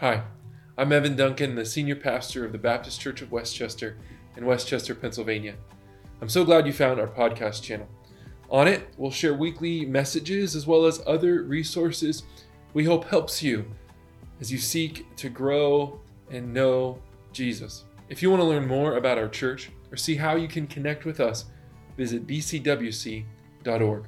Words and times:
Hi, 0.00 0.22
I'm 0.78 0.92
Evan 0.92 1.14
Duncan, 1.14 1.54
the 1.54 1.66
senior 1.66 1.94
pastor 1.94 2.46
of 2.46 2.52
the 2.52 2.58
Baptist 2.58 2.98
Church 3.02 3.20
of 3.20 3.30
West 3.30 3.54
Chester 3.54 3.98
in 4.34 4.46
West 4.46 4.66
Chester, 4.66 4.94
Pennsylvania. 4.94 5.56
I'm 6.22 6.28
so 6.30 6.42
glad 6.42 6.66
you 6.66 6.72
found 6.72 6.98
our 6.98 7.06
podcast 7.06 7.62
channel. 7.62 7.86
On 8.48 8.66
it, 8.66 8.88
we'll 8.96 9.10
share 9.10 9.34
weekly 9.34 9.84
messages 9.84 10.56
as 10.56 10.66
well 10.66 10.86
as 10.86 11.02
other 11.06 11.42
resources 11.42 12.22
we 12.72 12.82
hope 12.82 13.04
helps 13.04 13.42
you 13.42 13.70
as 14.40 14.50
you 14.50 14.56
seek 14.56 15.14
to 15.16 15.28
grow 15.28 16.00
and 16.30 16.50
know 16.50 16.98
Jesus. 17.34 17.84
If 18.08 18.22
you 18.22 18.30
want 18.30 18.40
to 18.40 18.48
learn 18.48 18.66
more 18.66 18.96
about 18.96 19.18
our 19.18 19.28
church 19.28 19.70
or 19.92 19.98
see 19.98 20.16
how 20.16 20.34
you 20.34 20.48
can 20.48 20.66
connect 20.66 21.04
with 21.04 21.20
us, 21.20 21.44
visit 21.98 22.26
bcwc.org. 22.26 24.04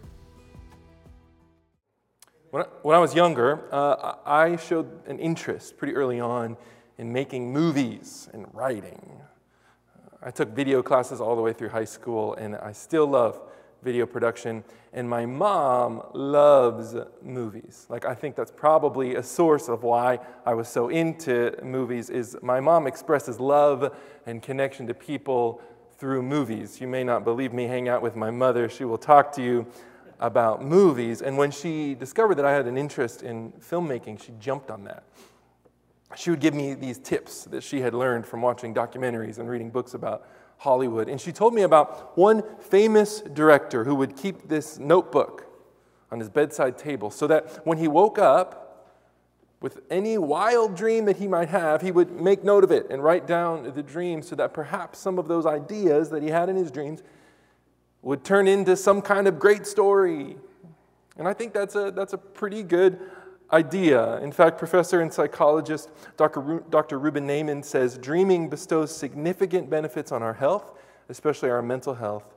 When 2.49 2.63
I, 2.63 2.67
when 2.81 2.97
I 2.97 2.99
was 2.99 3.15
younger, 3.15 3.69
uh, 3.71 4.12
I 4.25 4.57
showed 4.57 5.07
an 5.07 5.18
interest 5.18 5.77
pretty 5.77 5.95
early 5.95 6.20
on 6.20 6.57
in 6.98 7.12
making 7.12 7.53
movies 7.53 8.29
and 8.32 8.46
writing. 8.53 9.21
I 10.22 10.30
took 10.30 10.50
video 10.50 10.82
classes 10.82 11.21
all 11.21 11.35
the 11.35 11.43
way 11.43 11.53
through 11.53 11.71
high 11.71 11.85
school, 11.85 12.35
and 12.35 12.54
I 12.57 12.72
still 12.72 13.07
love 13.07 13.40
video 13.82 14.07
production. 14.07 14.63
And 14.93 15.08
my 15.08 15.27
mom 15.27 16.03
loves 16.13 16.94
movies. 17.22 17.86
Like, 17.89 18.04
I 18.04 18.14
think 18.14 18.36
that's 18.36 18.53
probably 18.53 19.16
a 19.16 19.22
source 19.22 19.68
of 19.68 19.82
why 19.82 20.21
I 20.46 20.54
was 20.54 20.68
so 20.68 20.89
into 20.89 21.57
movies 21.63 22.11
is 22.11 22.36
my 22.43 22.61
mom 22.61 22.86
expresses 22.86 23.41
love 23.41 23.96
and 24.27 24.43
connection 24.43 24.86
to 24.86 24.94
people 24.94 25.61
through 25.99 26.22
movies. 26.22 26.80
You 26.80 26.86
may 26.86 27.04
not 27.04 27.25
believe 27.25 27.52
me, 27.52 27.64
hang 27.64 27.89
out 27.89 28.02
with 28.02 28.16
my 28.16 28.30
mother. 28.30 28.68
She 28.68 28.85
will 28.85 28.99
talk 28.99 29.32
to 29.32 29.43
you 29.43 29.66
about 30.22 30.62
movies. 30.62 31.21
And 31.21 31.36
when 31.36 31.50
she 31.50 31.94
discovered 31.94 32.36
that 32.36 32.44
I 32.44 32.53
had 32.53 32.67
an 32.67 32.78
interest 32.78 33.22
in 33.22 33.53
filmmaking, 33.53 34.22
she 34.22 34.33
jumped 34.39 34.70
on 34.70 34.84
that. 34.84 35.03
She 36.17 36.30
would 36.30 36.41
give 36.41 36.55
me 36.55 36.75
these 36.75 36.98
tips 36.98 37.44
that 37.47 37.62
she 37.62 37.80
had 37.80 37.92
learned 37.92 38.27
from 38.27 38.41
watching 38.41 38.72
documentaries 38.72 39.38
and 39.38 39.50
reading 39.50 39.70
books 39.70 39.94
about 39.94 40.28
Hollywood. 40.58 41.08
And 41.08 41.20
she 41.20 41.32
told 41.32 41.55
me 41.55 41.62
about 41.62 42.16
one 42.16 42.44
famous 42.60 43.20
director 43.20 43.82
who 43.82 43.97
would 43.97 44.16
keep 44.16 44.48
this 44.48 44.78
notebook 44.78 45.47
on 46.12 46.20
his 46.20 46.30
bedside 46.30 46.78
table 46.78 47.10
so 47.10 47.27
that 47.27 47.66
when 47.66 47.78
he 47.78 47.88
woke 47.88 48.19
up, 48.19 48.62
with 49.60 49.80
any 49.91 50.19
wild 50.19 50.77
dream 50.77 51.04
that 51.04 51.19
he 51.19 51.28
might 51.28 51.48
have, 51.48 51.82
he 51.82 51.92
would 51.92 52.20
make 52.20 52.42
note 52.42 52.64
of 52.64 52.72
it 52.72 52.88
and 52.91 53.02
write 53.02 53.28
down 53.28 53.72
the 53.75 53.82
dream 53.82 54.20
so 54.20 54.34
that 54.34 54.52
perhaps 54.52 54.98
some 54.98 55.20
of 55.20 55.28
those 55.28 55.47
ideas 55.47 56.10
that 56.10 56.20
he 56.20 56.30
had 56.30 56.48
in 56.48 56.56
his 56.56 56.70
dreams 56.70 57.00
would 58.03 58.25
turn 58.25 58.48
into 58.48 58.77
some 58.77 59.00
kind 59.00 59.27
of 59.28 59.39
great 59.39 59.67
story. 59.67 60.36
And 61.17 61.28
I 61.28 61.33
think 61.33 61.53
that's 61.53 61.77
a, 61.77 61.91
that's 61.91 62.12
a 62.12 62.19
pretty 62.19 62.62
good 62.62 62.98
idea. 63.53 64.19
In 64.19 64.33
fact, 64.33 64.59
professor 64.59 65.00
and 65.00 65.12
psychologist 65.12 65.91
Dr. 66.17 66.41
Ru- 66.41 66.64
Dr. 66.70 66.98
Rubin 66.98 67.27
Naiman 67.27 67.64
says 67.64 67.98
dreaming 67.98 68.48
bestows 68.48 68.94
significant 68.94 69.69
benefits 69.69 70.11
on 70.11 70.22
our 70.22 70.34
health, 70.34 70.78
especially 71.09 71.50
our 71.50 71.62
mental 71.62 71.94
health. 71.94 72.34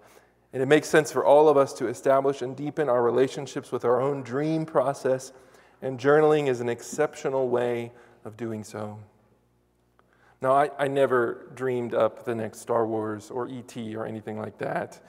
And 0.53 0.61
it 0.61 0.67
makes 0.67 0.88
sense 0.88 1.11
for 1.11 1.25
all 1.25 1.49
of 1.49 1.57
us 1.57 1.73
to 1.73 1.88
establish 1.88 2.41
and 2.41 2.55
deepen 2.55 2.89
our 2.89 3.02
relationships 3.02 3.72
with 3.72 3.83
our 3.83 4.02
own 4.02 4.23
dream 4.23 4.66
process, 4.66 5.33
and 5.81 6.00
journaling 6.00 6.47
is 6.47 6.61
an 6.61 6.69
exceptional 6.69 7.50
way 7.50 7.91
of 8.23 8.38
doing 8.38 8.63
so. 8.63 8.97
Now, 10.41 10.53
I, 10.53 10.69
I 10.77 10.88
never 10.88 11.47
dreamed 11.55 11.94
up 11.94 12.23
the 12.23 12.35
next 12.35 12.59
Star 12.59 12.85
Wars 12.85 13.31
or 13.31 13.47
E.T. 13.47 13.95
or 13.95 14.05
anything 14.05 14.39
like 14.39 14.57
that. 14.59 15.02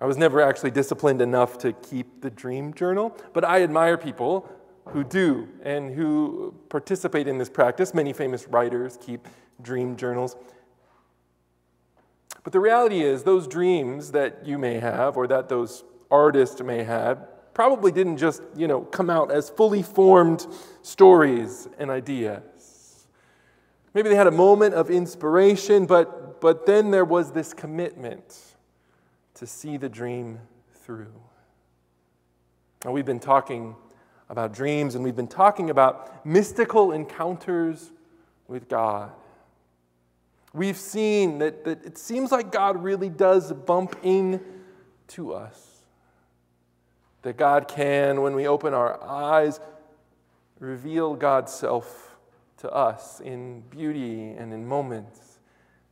I 0.00 0.06
was 0.06 0.16
never 0.16 0.40
actually 0.40 0.70
disciplined 0.70 1.20
enough 1.20 1.58
to 1.58 1.72
keep 1.72 2.22
the 2.22 2.30
dream 2.30 2.72
journal, 2.72 3.16
but 3.34 3.44
I 3.44 3.62
admire 3.62 3.98
people 3.98 4.50
who 4.86 5.04
do 5.04 5.46
and 5.62 5.94
who 5.94 6.54
participate 6.70 7.28
in 7.28 7.36
this 7.36 7.50
practice. 7.50 7.92
Many 7.92 8.12
famous 8.12 8.48
writers 8.48 8.98
keep 9.00 9.28
dream 9.60 9.96
journals. 9.96 10.36
But 12.42 12.54
the 12.54 12.60
reality 12.60 13.02
is, 13.02 13.24
those 13.24 13.46
dreams 13.46 14.12
that 14.12 14.46
you 14.46 14.56
may 14.56 14.80
have 14.80 15.18
or 15.18 15.26
that 15.26 15.50
those 15.50 15.84
artists 16.10 16.62
may 16.62 16.82
have 16.82 17.28
probably 17.52 17.92
didn't 17.92 18.16
just, 18.16 18.42
you 18.56 18.66
know, 18.66 18.80
come 18.80 19.10
out 19.10 19.30
as 19.30 19.50
fully 19.50 19.82
formed 19.82 20.46
stories 20.80 21.68
and 21.78 21.90
ideas. 21.90 23.06
Maybe 23.92 24.08
they 24.08 24.16
had 24.16 24.28
a 24.28 24.32
moment 24.32 24.74
of 24.74 24.88
inspiration, 24.88 25.84
but, 25.84 26.40
but 26.40 26.64
then 26.64 26.90
there 26.90 27.04
was 27.04 27.32
this 27.32 27.52
commitment 27.52 28.49
to 29.40 29.46
see 29.46 29.78
the 29.78 29.88
dream 29.88 30.38
through. 30.84 31.14
Now, 32.84 32.92
we've 32.92 33.06
been 33.06 33.18
talking 33.18 33.74
about 34.28 34.52
dreams, 34.52 34.94
and 34.94 35.02
we've 35.02 35.16
been 35.16 35.26
talking 35.26 35.70
about 35.70 36.26
mystical 36.26 36.92
encounters 36.92 37.90
with 38.48 38.68
God. 38.68 39.12
We've 40.52 40.76
seen 40.76 41.38
that, 41.38 41.64
that 41.64 41.86
it 41.86 41.96
seems 41.96 42.30
like 42.30 42.52
God 42.52 42.82
really 42.82 43.08
does 43.08 43.50
bump 43.50 43.96
into 44.02 45.32
us. 45.32 45.84
That 47.22 47.38
God 47.38 47.66
can, 47.66 48.20
when 48.20 48.34
we 48.34 48.46
open 48.46 48.74
our 48.74 49.02
eyes, 49.02 49.58
reveal 50.58 51.14
God's 51.14 51.50
self 51.50 52.14
to 52.58 52.70
us 52.70 53.20
in 53.20 53.62
beauty 53.70 54.32
and 54.32 54.52
in 54.52 54.66
moments, 54.66 55.38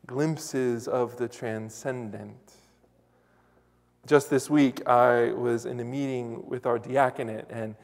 glimpses 0.07 0.87
of 0.87 1.17
the 1.17 1.29
transcendent. 1.29 2.48
Just 4.09 4.31
this 4.31 4.49
week, 4.49 4.89
I 4.89 5.33
was 5.33 5.67
in 5.67 5.79
a 5.81 5.85
meeting 5.85 6.43
with 6.49 6.65
our 6.65 6.79
diaconate, 6.79 7.45
and 7.51 7.75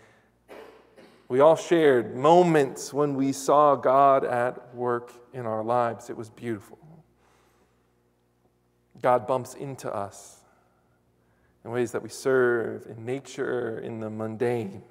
we 1.28 1.40
all 1.40 1.54
shared 1.54 2.16
moments 2.16 2.94
when 2.94 3.14
we 3.14 3.30
saw 3.30 3.74
God 3.74 4.24
at 4.24 4.74
work 4.74 5.12
in 5.34 5.44
our 5.44 5.62
lives. 5.62 6.08
It 6.08 6.16
was 6.16 6.30
beautiful. 6.30 6.78
God 9.02 9.26
bumps 9.26 9.52
into 9.52 9.94
us 9.94 10.40
in 11.62 11.70
ways 11.70 11.92
that 11.92 12.02
we 12.02 12.08
serve 12.08 12.86
in 12.86 13.04
nature, 13.04 13.80
in 13.80 14.00
the 14.00 14.08
mundane, 14.08 14.82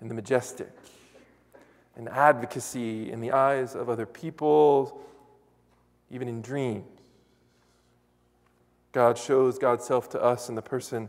in 0.00 0.06
the 0.06 0.14
majestic, 0.14 0.70
in 1.96 2.06
advocacy, 2.06 3.10
in 3.10 3.20
the 3.20 3.32
eyes 3.32 3.74
of 3.74 3.88
other 3.88 4.06
people, 4.06 5.04
even 6.12 6.28
in 6.28 6.40
dreams. 6.42 6.84
God 8.94 9.18
shows 9.18 9.58
God's 9.58 9.84
self 9.84 10.08
to 10.10 10.22
us 10.22 10.48
in 10.48 10.54
the 10.54 10.62
person 10.62 11.08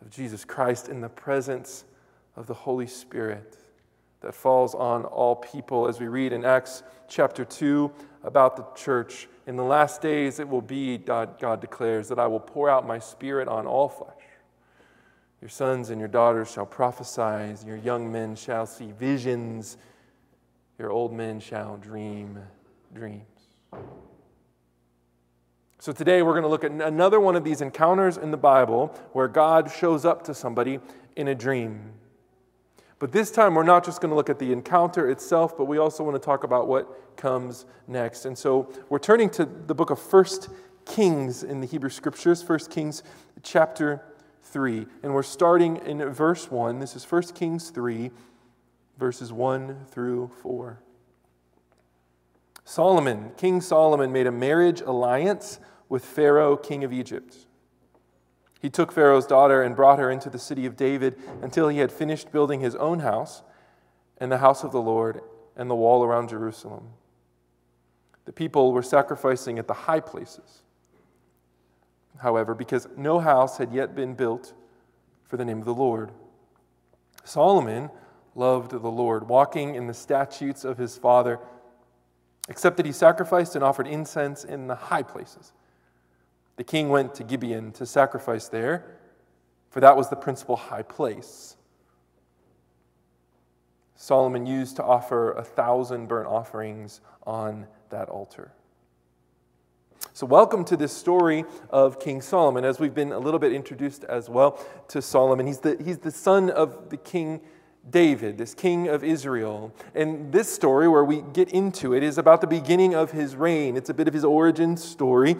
of 0.00 0.08
Jesus 0.08 0.44
Christ, 0.44 0.88
in 0.88 1.00
the 1.00 1.08
presence 1.08 1.84
of 2.36 2.46
the 2.46 2.54
Holy 2.54 2.86
Spirit 2.86 3.58
that 4.20 4.32
falls 4.32 4.72
on 4.72 5.04
all 5.04 5.34
people. 5.34 5.88
As 5.88 5.98
we 5.98 6.06
read 6.06 6.32
in 6.32 6.44
Acts 6.44 6.84
chapter 7.08 7.44
2 7.44 7.90
about 8.22 8.56
the 8.56 8.64
church, 8.80 9.26
in 9.48 9.56
the 9.56 9.64
last 9.64 10.00
days 10.00 10.38
it 10.38 10.48
will 10.48 10.62
be, 10.62 10.96
God, 10.96 11.60
declares, 11.60 12.06
that 12.08 12.20
I 12.20 12.28
will 12.28 12.38
pour 12.38 12.70
out 12.70 12.86
my 12.86 13.00
spirit 13.00 13.48
on 13.48 13.66
all 13.66 13.88
flesh. 13.88 14.14
Your 15.40 15.48
sons 15.50 15.90
and 15.90 15.98
your 15.98 16.08
daughters 16.08 16.52
shall 16.52 16.66
prophesy, 16.66 17.66
your 17.66 17.78
young 17.78 18.12
men 18.12 18.36
shall 18.36 18.64
see 18.64 18.92
visions, 18.92 19.76
your 20.78 20.92
old 20.92 21.12
men 21.12 21.40
shall 21.40 21.78
dream 21.78 22.38
dreams. 22.94 23.31
So 25.82 25.90
today 25.90 26.22
we're 26.22 26.34
going 26.34 26.44
to 26.44 26.48
look 26.48 26.62
at 26.62 26.70
another 26.70 27.18
one 27.18 27.34
of 27.34 27.42
these 27.42 27.60
encounters 27.60 28.16
in 28.16 28.30
the 28.30 28.36
Bible 28.36 28.96
where 29.14 29.26
God 29.26 29.68
shows 29.68 30.04
up 30.04 30.22
to 30.26 30.32
somebody 30.32 30.78
in 31.16 31.26
a 31.26 31.34
dream. 31.34 31.94
But 33.00 33.10
this 33.10 33.32
time, 33.32 33.56
we're 33.56 33.64
not 33.64 33.84
just 33.84 34.00
going 34.00 34.10
to 34.10 34.14
look 34.14 34.30
at 34.30 34.38
the 34.38 34.52
encounter 34.52 35.10
itself, 35.10 35.58
but 35.58 35.64
we 35.64 35.78
also 35.78 36.04
want 36.04 36.14
to 36.14 36.24
talk 36.24 36.44
about 36.44 36.68
what 36.68 37.16
comes 37.16 37.66
next. 37.88 38.26
And 38.26 38.38
so 38.38 38.72
we're 38.90 39.00
turning 39.00 39.28
to 39.30 39.44
the 39.44 39.74
book 39.74 39.90
of 39.90 40.00
First 40.00 40.50
Kings 40.86 41.42
in 41.42 41.60
the 41.60 41.66
Hebrew 41.66 41.90
Scriptures, 41.90 42.44
First 42.44 42.70
Kings 42.70 43.02
chapter 43.42 44.04
3. 44.44 44.86
And 45.02 45.12
we're 45.12 45.24
starting 45.24 45.78
in 45.78 45.98
verse 46.12 46.48
1. 46.48 46.78
This 46.78 46.94
is 46.94 47.04
First 47.04 47.34
Kings 47.34 47.70
3, 47.70 48.12
verses 48.98 49.32
1 49.32 49.86
through 49.90 50.30
4. 50.42 50.78
Solomon, 52.64 53.32
King 53.36 53.60
Solomon, 53.60 54.12
made 54.12 54.28
a 54.28 54.32
marriage 54.32 54.80
alliance 54.80 55.58
with 55.92 56.06
Pharaoh, 56.06 56.56
king 56.56 56.84
of 56.84 56.90
Egypt. 56.90 57.36
He 58.62 58.70
took 58.70 58.90
Pharaoh's 58.90 59.26
daughter 59.26 59.62
and 59.62 59.76
brought 59.76 59.98
her 59.98 60.10
into 60.10 60.30
the 60.30 60.38
city 60.38 60.64
of 60.64 60.74
David 60.74 61.18
until 61.42 61.68
he 61.68 61.80
had 61.80 61.92
finished 61.92 62.32
building 62.32 62.60
his 62.60 62.74
own 62.76 63.00
house 63.00 63.42
and 64.16 64.32
the 64.32 64.38
house 64.38 64.64
of 64.64 64.72
the 64.72 64.80
Lord 64.80 65.20
and 65.54 65.68
the 65.68 65.74
wall 65.74 66.02
around 66.02 66.30
Jerusalem. 66.30 66.88
The 68.24 68.32
people 68.32 68.72
were 68.72 68.82
sacrificing 68.82 69.58
at 69.58 69.68
the 69.68 69.74
high 69.74 70.00
places, 70.00 70.62
however, 72.20 72.54
because 72.54 72.88
no 72.96 73.18
house 73.18 73.58
had 73.58 73.70
yet 73.70 73.94
been 73.94 74.14
built 74.14 74.54
for 75.28 75.36
the 75.36 75.44
name 75.44 75.58
of 75.58 75.66
the 75.66 75.74
Lord. 75.74 76.10
Solomon 77.22 77.90
loved 78.34 78.70
the 78.70 78.90
Lord, 78.90 79.28
walking 79.28 79.74
in 79.74 79.88
the 79.88 79.92
statutes 79.92 80.64
of 80.64 80.78
his 80.78 80.96
father, 80.96 81.38
except 82.48 82.78
that 82.78 82.86
he 82.86 82.92
sacrificed 82.92 83.54
and 83.54 83.62
offered 83.62 83.86
incense 83.86 84.42
in 84.42 84.68
the 84.68 84.74
high 84.74 85.02
places 85.02 85.52
the 86.62 86.66
king 86.66 86.90
went 86.90 87.12
to 87.16 87.24
Gibeon 87.24 87.72
to 87.72 87.84
sacrifice 87.84 88.46
there, 88.46 88.84
for 89.70 89.80
that 89.80 89.96
was 89.96 90.10
the 90.10 90.14
principal 90.14 90.54
high 90.54 90.84
place. 90.84 91.56
Solomon 93.96 94.46
used 94.46 94.76
to 94.76 94.84
offer 94.84 95.32
a 95.32 95.42
thousand 95.42 96.06
burnt 96.06 96.28
offerings 96.28 97.00
on 97.26 97.66
that 97.90 98.08
altar. 98.08 98.52
So, 100.12 100.24
welcome 100.24 100.64
to 100.66 100.76
this 100.76 100.92
story 100.92 101.44
of 101.68 101.98
King 101.98 102.20
Solomon, 102.22 102.64
as 102.64 102.78
we've 102.78 102.94
been 102.94 103.10
a 103.10 103.18
little 103.18 103.40
bit 103.40 103.52
introduced 103.52 104.04
as 104.04 104.30
well 104.30 104.64
to 104.86 105.02
Solomon. 105.02 105.48
He's 105.48 105.58
the, 105.58 105.76
he's 105.84 105.98
the 105.98 106.12
son 106.12 106.48
of 106.48 106.90
the 106.90 106.96
king 106.96 107.40
David, 107.90 108.38
this 108.38 108.54
king 108.54 108.86
of 108.86 109.02
Israel. 109.02 109.74
And 109.96 110.30
this 110.30 110.48
story, 110.48 110.86
where 110.86 111.02
we 111.02 111.22
get 111.32 111.50
into 111.50 111.92
it, 111.92 112.04
is 112.04 112.18
about 112.18 112.40
the 112.40 112.46
beginning 112.46 112.94
of 112.94 113.10
his 113.10 113.34
reign. 113.34 113.76
It's 113.76 113.90
a 113.90 113.94
bit 113.94 114.06
of 114.06 114.14
his 114.14 114.24
origin 114.24 114.76
story. 114.76 115.36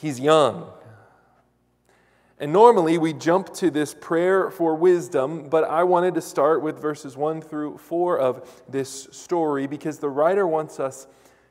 He's 0.00 0.18
young. 0.18 0.72
And 2.38 2.54
normally 2.54 2.96
we 2.96 3.12
jump 3.12 3.52
to 3.54 3.70
this 3.70 3.92
prayer 3.92 4.50
for 4.50 4.74
wisdom, 4.74 5.50
but 5.50 5.64
I 5.64 5.84
wanted 5.84 6.14
to 6.14 6.22
start 6.22 6.62
with 6.62 6.80
verses 6.80 7.18
1 7.18 7.42
through 7.42 7.76
4 7.76 8.18
of 8.18 8.62
this 8.66 9.08
story 9.12 9.66
because 9.66 9.98
the 9.98 10.08
writer 10.08 10.46
wants 10.46 10.80
us 10.80 11.06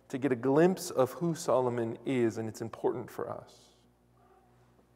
to 0.07 0.17
get 0.17 0.31
a 0.31 0.35
glimpse 0.35 0.89
of 0.89 1.11
who 1.13 1.35
Solomon 1.35 1.95
is, 2.07 2.39
and 2.39 2.49
it's 2.49 2.61
important 2.61 3.11
for 3.11 3.29
us. 3.29 3.53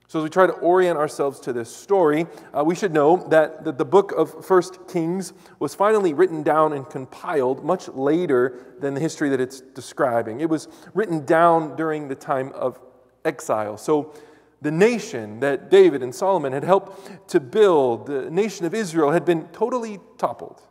So, 0.08 0.20
as 0.20 0.24
we 0.24 0.30
try 0.30 0.48
to 0.48 0.54
orient 0.54 0.98
ourselves 0.98 1.40
to 1.42 1.54
this 1.54 1.76
story, 1.76 2.26
uh, 2.58 2.64
we 2.64 2.76
should 2.76 2.94
know 2.94 3.28
that 3.30 3.64
the, 3.64 3.72
the 3.72 3.86
book 3.86 4.12
of 4.12 4.46
First 4.46 4.88
Kings 4.88 5.34
was 5.60 5.76
finally 5.76 6.14
written 6.14 6.42
down 6.44 6.74
and 6.74 6.88
compiled 6.88 7.64
much 7.64 7.88
later 7.88 8.76
than 8.80 8.96
the 8.96 9.00
history 9.00 9.30
that 9.30 9.40
it's 9.40 9.62
describing. 9.62 10.42
It 10.42 10.50
was 10.50 10.68
written 10.94 11.26
down 11.26 11.76
during 11.76 12.08
the 12.08 12.16
time 12.16 12.52
of 12.54 12.80
exile. 13.26 13.78
So, 13.78 14.14
the 14.62 14.72
nation 14.72 15.42
that 15.42 15.70
David 15.70 16.02
and 16.02 16.16
Solomon 16.16 16.54
had 16.54 16.64
helped 16.64 17.30
to 17.30 17.42
build, 17.42 18.06
the 18.06 18.32
nation 18.32 18.66
of 18.66 18.74
Israel, 18.74 19.12
had 19.12 19.26
been 19.26 19.48
totally 19.50 20.00
toppled 20.18 20.62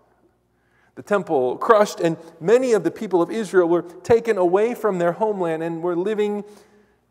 the 0.95 1.03
temple 1.03 1.57
crushed, 1.57 2.01
and 2.01 2.17
many 2.41 2.73
of 2.73 2.85
the 2.85 2.91
people 2.91 3.23
of 3.23 3.31
Israel 3.31 3.69
were 3.69 3.83
taken 3.83 4.37
away 4.37 4.75
from 4.75 4.99
their 4.99 5.13
homeland 5.13 5.63
and 5.63 5.83
were 5.83 5.97
living 5.97 6.45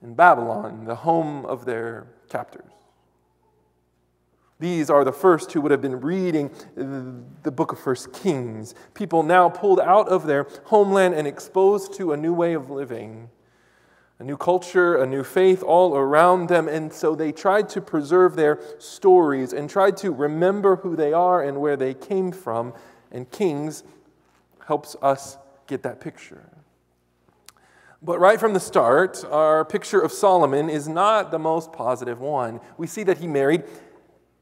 in 0.01 0.13
Babylon, 0.13 0.85
the 0.85 0.95
home 0.95 1.45
of 1.45 1.65
their 1.65 2.07
captors. 2.29 2.71
These 4.59 4.91
are 4.91 5.03
the 5.03 5.11
first 5.11 5.51
who 5.51 5.61
would 5.61 5.71
have 5.71 5.81
been 5.81 6.01
reading 6.01 6.51
the 6.75 7.51
book 7.51 7.71
of 7.71 7.79
First 7.79 8.13
Kings. 8.13 8.75
People 8.93 9.23
now 9.23 9.49
pulled 9.49 9.79
out 9.79 10.07
of 10.07 10.27
their 10.27 10.45
homeland 10.65 11.15
and 11.15 11.27
exposed 11.27 11.95
to 11.95 12.13
a 12.13 12.17
new 12.17 12.33
way 12.33 12.53
of 12.53 12.69
living, 12.69 13.31
a 14.21 14.23
new 14.23 14.37
culture, 14.37 14.97
a 14.97 15.07
new 15.07 15.23
faith 15.23 15.63
all 15.63 15.97
around 15.97 16.47
them. 16.47 16.67
And 16.67 16.93
so 16.93 17.15
they 17.15 17.31
tried 17.31 17.67
to 17.69 17.81
preserve 17.81 18.35
their 18.35 18.59
stories 18.77 19.51
and 19.51 19.67
tried 19.67 19.97
to 19.97 20.11
remember 20.11 20.75
who 20.75 20.95
they 20.95 21.11
are 21.11 21.41
and 21.41 21.59
where 21.59 21.75
they 21.75 21.95
came 21.95 22.31
from 22.31 22.75
and 23.11 23.29
Kings 23.31 23.83
helps 24.67 24.95
us 25.01 25.39
get 25.65 25.81
that 25.81 25.99
picture. 25.99 26.43
But 28.03 28.19
right 28.19 28.39
from 28.39 28.53
the 28.53 28.59
start, 28.59 29.25
our 29.25 29.65
picture 29.65 29.99
of 29.99 30.11
Solomon 30.11 30.69
is 30.69 30.87
not 30.87 31.31
the 31.31 31.39
most 31.39 31.73
positive 31.73 32.19
one. 32.19 32.59
We 32.77 32.85
see 32.85 33.01
that 33.03 33.17
he 33.17 33.27
married 33.27 33.63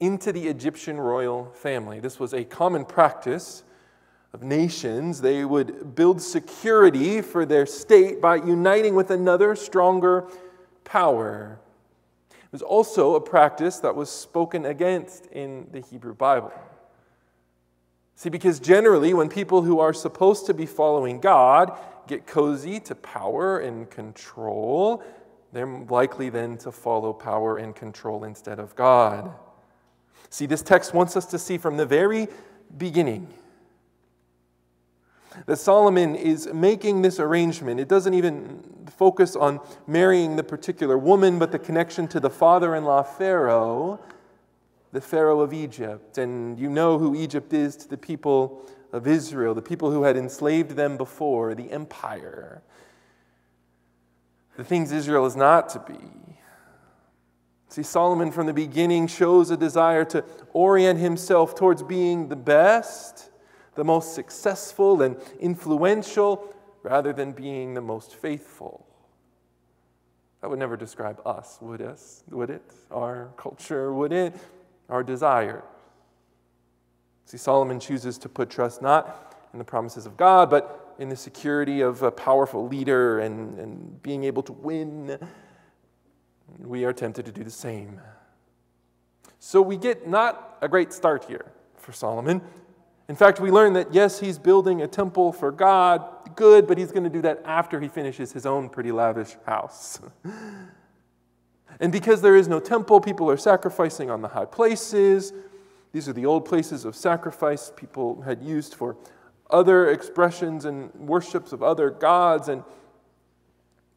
into 0.01 0.33
the 0.33 0.49
Egyptian 0.49 0.99
royal 0.99 1.53
family. 1.53 2.01
This 2.01 2.19
was 2.19 2.33
a 2.33 2.43
common 2.43 2.83
practice 2.83 3.63
of 4.33 4.43
nations. 4.43 5.21
They 5.21 5.45
would 5.45 5.95
build 5.95 6.21
security 6.21 7.21
for 7.21 7.45
their 7.45 7.65
state 7.65 8.21
by 8.21 8.35
uniting 8.35 8.95
with 8.95 9.11
another 9.11 9.55
stronger 9.55 10.27
power. 10.83 11.59
It 12.29 12.51
was 12.51 12.61
also 12.61 13.15
a 13.15 13.21
practice 13.21 13.77
that 13.79 13.95
was 13.95 14.09
spoken 14.09 14.65
against 14.65 15.27
in 15.27 15.67
the 15.71 15.81
Hebrew 15.81 16.15
Bible. 16.15 16.51
See, 18.15 18.29
because 18.29 18.59
generally, 18.59 19.13
when 19.13 19.29
people 19.29 19.61
who 19.61 19.79
are 19.79 19.93
supposed 19.93 20.45
to 20.47 20.53
be 20.53 20.65
following 20.65 21.19
God 21.19 21.77
get 22.07 22.27
cozy 22.27 22.79
to 22.81 22.95
power 22.95 23.59
and 23.59 23.89
control, 23.89 25.03
they're 25.53 25.67
likely 25.89 26.29
then 26.29 26.57
to 26.57 26.71
follow 26.71 27.13
power 27.13 27.57
and 27.57 27.75
control 27.75 28.23
instead 28.23 28.59
of 28.59 28.75
God. 28.75 29.33
See, 30.29 30.45
this 30.45 30.61
text 30.61 30.93
wants 30.93 31.15
us 31.15 31.25
to 31.27 31.39
see 31.39 31.57
from 31.57 31.77
the 31.77 31.85
very 31.85 32.27
beginning 32.77 33.33
that 35.45 35.57
Solomon 35.57 36.15
is 36.15 36.47
making 36.53 37.01
this 37.01 37.19
arrangement. 37.19 37.79
It 37.79 37.87
doesn't 37.87 38.13
even 38.13 38.63
focus 38.97 39.35
on 39.35 39.59
marrying 39.87 40.35
the 40.35 40.43
particular 40.43 40.97
woman, 40.97 41.39
but 41.39 41.51
the 41.51 41.59
connection 41.59 42.07
to 42.09 42.19
the 42.19 42.29
father 42.29 42.75
in 42.75 42.85
law, 42.85 43.03
Pharaoh 43.03 43.99
the 44.91 45.01
Pharaoh 45.01 45.41
of 45.41 45.53
Egypt. 45.53 46.17
And 46.17 46.59
you 46.59 46.69
know 46.69 46.97
who 46.97 47.15
Egypt 47.15 47.53
is 47.53 47.75
to 47.77 47.87
the 47.87 47.97
people 47.97 48.65
of 48.91 49.07
Israel, 49.07 49.53
the 49.53 49.61
people 49.61 49.91
who 49.91 50.03
had 50.03 50.17
enslaved 50.17 50.71
them 50.71 50.97
before, 50.97 51.53
the 51.53 51.71
empire. 51.71 52.63
The 54.57 54.63
things 54.63 54.91
Israel 54.91 55.25
is 55.25 55.35
not 55.35 55.69
to 55.69 55.79
be. 55.79 56.37
See, 57.69 57.83
Solomon 57.83 58.31
from 58.31 58.47
the 58.47 58.53
beginning 58.53 59.05
shows 59.05 59.51
a 59.51 59.57
desire 59.57 60.03
to 60.05 60.25
orient 60.53 60.99
himself 60.99 61.53
towards 61.53 61.83
being 61.83 62.27
the 62.27 62.35
best, 62.35 63.28
the 63.75 63.83
most 63.83 64.13
successful, 64.13 65.01
and 65.01 65.17
influential, 65.39 66.53
rather 66.83 67.13
than 67.13 67.31
being 67.31 67.73
the 67.73 67.81
most 67.81 68.15
faithful. 68.15 68.85
That 70.41 70.49
would 70.49 70.59
never 70.59 70.77
describe 70.77 71.21
us, 71.25 71.57
would 71.61 71.81
it? 71.81 72.01
Would 72.31 72.49
it? 72.49 72.63
Our 72.91 73.29
culture, 73.35 73.93
would 73.93 74.13
it? 74.13 74.33
our 74.89 75.03
desire. 75.03 75.63
See, 77.25 77.37
Solomon 77.37 77.79
chooses 77.79 78.17
to 78.19 78.29
put 78.29 78.49
trust 78.49 78.81
not 78.81 79.35
in 79.53 79.59
the 79.59 79.65
promises 79.65 80.05
of 80.05 80.17
God, 80.17 80.49
but 80.49 80.95
in 80.97 81.09
the 81.09 81.15
security 81.15 81.81
of 81.81 82.01
a 82.03 82.11
powerful 82.11 82.67
leader 82.67 83.19
and, 83.19 83.57
and 83.59 84.01
being 84.01 84.23
able 84.23 84.43
to 84.43 84.53
win. 84.53 85.17
We 86.57 86.83
are 86.83 86.93
tempted 86.93 87.25
to 87.25 87.31
do 87.31 87.43
the 87.43 87.51
same. 87.51 88.01
So 89.39 89.61
we 89.61 89.77
get 89.77 90.07
not 90.07 90.57
a 90.61 90.67
great 90.67 90.91
start 90.91 91.23
here 91.23 91.45
for 91.77 91.93
Solomon. 91.93 92.41
In 93.09 93.15
fact, 93.15 93.39
we 93.39 93.49
learn 93.49 93.73
that 93.73 93.93
yes, 93.93 94.19
he's 94.19 94.37
building 94.37 94.83
a 94.83 94.87
temple 94.87 95.33
for 95.33 95.51
God, 95.51 96.07
good, 96.35 96.67
but 96.67 96.77
he's 96.77 96.91
going 96.91 97.03
to 97.03 97.09
do 97.09 97.23
that 97.23 97.41
after 97.43 97.81
he 97.81 97.87
finishes 97.87 98.31
his 98.31 98.45
own 98.45 98.69
pretty 98.69 98.91
lavish 98.91 99.35
house. 99.45 99.99
And 101.81 101.93
because 101.93 102.21
there 102.21 102.35
is 102.35 102.49
no 102.49 102.59
temple, 102.59 102.99
people 102.99 103.29
are 103.29 103.37
sacrificing 103.37 104.09
on 104.09 104.21
the 104.21 104.27
high 104.27 104.43
places. 104.43 105.31
These 105.93 106.09
are 106.09 106.13
the 106.13 106.25
old 106.25 106.43
places 106.43 106.83
of 106.83 106.95
sacrifice 106.95 107.71
people 107.73 108.21
had 108.21 108.41
used 108.43 108.73
for 108.73 108.97
other 109.49 109.89
expressions 109.89 110.65
and 110.65 110.93
worships 110.95 111.53
of 111.53 111.63
other 111.63 111.89
gods. 111.89 112.49
And 112.49 112.63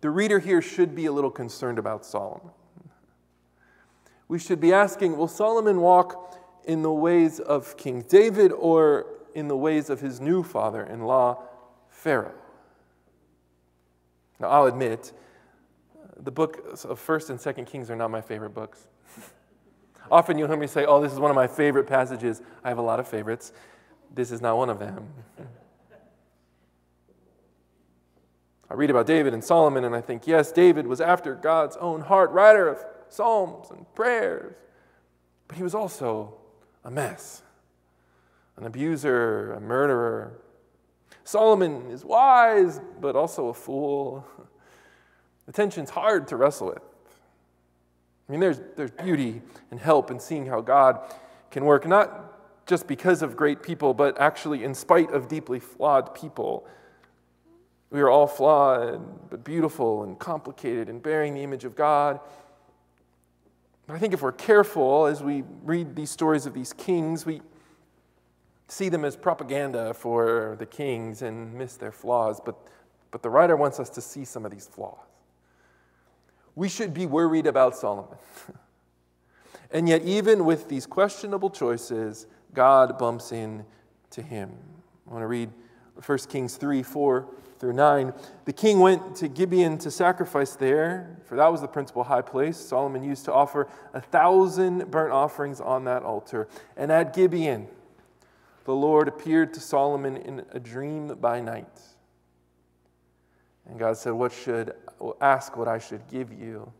the 0.00 0.10
reader 0.10 0.38
here 0.38 0.62
should 0.62 0.94
be 0.94 1.06
a 1.06 1.12
little 1.12 1.30
concerned 1.30 1.78
about 1.78 2.06
Solomon. 2.06 2.50
We 4.28 4.38
should 4.38 4.60
be 4.60 4.72
asking 4.72 5.16
will 5.16 5.26
Solomon 5.26 5.80
walk 5.80 6.38
in 6.64 6.82
the 6.82 6.92
ways 6.92 7.40
of 7.40 7.76
King 7.76 8.02
David 8.02 8.52
or 8.52 9.06
in 9.34 9.48
the 9.48 9.56
ways 9.56 9.90
of 9.90 10.00
his 10.00 10.20
new 10.20 10.42
father 10.42 10.82
in 10.84 11.02
law, 11.02 11.42
Pharaoh? 11.88 12.34
Now, 14.38 14.48
I'll 14.48 14.66
admit, 14.66 15.12
the 16.16 16.30
books 16.30 16.84
of 16.84 16.98
First 16.98 17.30
and 17.30 17.40
Second 17.40 17.66
Kings 17.66 17.90
are 17.90 17.96
not 17.96 18.10
my 18.10 18.20
favorite 18.20 18.50
books. 18.50 18.86
Often 20.10 20.38
you'll 20.38 20.48
hear 20.48 20.56
me 20.56 20.66
say, 20.66 20.84
"Oh, 20.84 21.00
this 21.00 21.12
is 21.12 21.18
one 21.18 21.30
of 21.30 21.34
my 21.34 21.46
favorite 21.46 21.86
passages." 21.86 22.42
I 22.64 22.68
have 22.68 22.78
a 22.78 22.82
lot 22.82 23.00
of 23.00 23.08
favorites. 23.08 23.52
This 24.14 24.30
is 24.30 24.40
not 24.40 24.56
one 24.56 24.68
of 24.68 24.78
them. 24.78 25.06
I 28.72 28.74
read 28.74 28.90
about 28.90 29.06
David 29.06 29.34
and 29.34 29.44
Solomon, 29.44 29.84
and 29.84 29.94
I 29.94 30.00
think, 30.00 30.26
yes, 30.26 30.50
David 30.50 30.86
was 30.86 30.98
after 31.00 31.34
God's 31.34 31.76
own 31.76 32.00
heart, 32.00 32.30
writer 32.30 32.68
of 32.68 32.82
psalms 33.10 33.70
and 33.70 33.84
prayers, 33.94 34.54
but 35.46 35.58
he 35.58 35.62
was 35.62 35.74
also 35.74 36.38
a 36.84 36.90
mess, 36.90 37.42
an 38.56 38.64
abuser, 38.64 39.52
a 39.52 39.60
murderer. 39.60 40.38
Solomon 41.24 41.90
is 41.90 42.04
wise, 42.04 42.80
but 43.00 43.16
also 43.16 43.48
a 43.48 43.54
fool. 43.54 44.26
The 45.44 45.50
tension's 45.50 45.90
hard 45.90 46.28
to 46.28 46.36
wrestle 46.36 46.68
with. 46.68 46.82
I 48.28 48.32
mean, 48.32 48.40
there's, 48.40 48.60
there's 48.76 48.92
beauty 48.92 49.42
and 49.72 49.80
help 49.80 50.10
in 50.12 50.20
seeing 50.20 50.46
how 50.46 50.60
God 50.60 51.00
can 51.50 51.64
work, 51.64 51.84
not 51.84 52.32
just 52.66 52.86
because 52.86 53.22
of 53.22 53.36
great 53.36 53.62
people, 53.62 53.92
but 53.92 54.20
actually 54.20 54.64
in 54.64 54.74
spite 54.74 55.10
of 55.10 55.28
deeply 55.28 55.58
flawed 55.58 56.14
people. 56.14 56.66
We 57.90 58.00
are 58.00 58.08
all 58.08 58.26
flawed, 58.26 59.28
but 59.30 59.44
beautiful 59.44 60.04
and 60.04 60.18
complicated 60.18 60.88
and 60.88 61.02
bearing 61.02 61.34
the 61.34 61.42
image 61.42 61.64
of 61.64 61.76
God. 61.76 62.20
I 63.94 63.98
think 63.98 64.14
if 64.14 64.22
we're 64.22 64.32
careful 64.32 65.06
as 65.06 65.22
we 65.22 65.44
read 65.62 65.94
these 65.94 66.10
stories 66.10 66.46
of 66.46 66.54
these 66.54 66.72
kings, 66.72 67.26
we 67.26 67.42
see 68.68 68.88
them 68.88 69.04
as 69.04 69.16
propaganda 69.16 69.92
for 69.94 70.56
the 70.58 70.66
kings 70.66 71.22
and 71.22 71.52
miss 71.54 71.76
their 71.76 71.92
flaws. 71.92 72.40
But, 72.40 72.56
but 73.10 73.22
the 73.22 73.30
writer 73.30 73.56
wants 73.56 73.78
us 73.78 73.90
to 73.90 74.00
see 74.00 74.24
some 74.24 74.44
of 74.44 74.50
these 74.50 74.66
flaws 74.66 74.98
we 76.54 76.68
should 76.68 76.92
be 76.92 77.06
worried 77.06 77.46
about 77.46 77.76
Solomon. 77.76 78.16
and 79.70 79.88
yet, 79.88 80.02
even 80.02 80.44
with 80.44 80.68
these 80.68 80.86
questionable 80.86 81.50
choices, 81.50 82.26
God 82.54 82.98
bumps 82.98 83.32
in 83.32 83.64
to 84.10 84.22
him. 84.22 84.52
I 85.08 85.12
want 85.12 85.22
to 85.22 85.26
read 85.26 85.50
1 86.04 86.18
Kings 86.28 86.56
3 86.56 86.82
4 86.82 87.26
through 87.62 87.72
9. 87.74 88.12
The 88.44 88.52
king 88.52 88.80
went 88.80 89.14
to 89.18 89.28
Gibeon 89.28 89.78
to 89.78 89.90
sacrifice 89.92 90.56
there, 90.56 91.16
for 91.26 91.36
that 91.36 91.46
was 91.46 91.60
the 91.60 91.68
principal 91.68 92.02
high 92.02 92.20
place 92.20 92.56
Solomon 92.56 93.04
used 93.04 93.24
to 93.26 93.32
offer 93.32 93.68
a 93.94 94.00
thousand 94.00 94.90
burnt 94.90 95.12
offerings 95.12 95.60
on 95.60 95.84
that 95.84 96.02
altar. 96.02 96.48
And 96.76 96.90
at 96.90 97.14
Gibeon, 97.14 97.68
the 98.64 98.74
Lord 98.74 99.06
appeared 99.06 99.54
to 99.54 99.60
Solomon 99.60 100.16
in 100.16 100.44
a 100.50 100.58
dream 100.58 101.14
by 101.20 101.40
night. 101.40 101.80
And 103.66 103.78
God 103.78 103.96
said, 103.96 104.12
What 104.12 104.32
should 104.32 104.74
ask 105.20 105.56
what 105.56 105.68
I 105.68 105.78
should 105.78 106.08
give 106.08 106.32
you? 106.32 106.72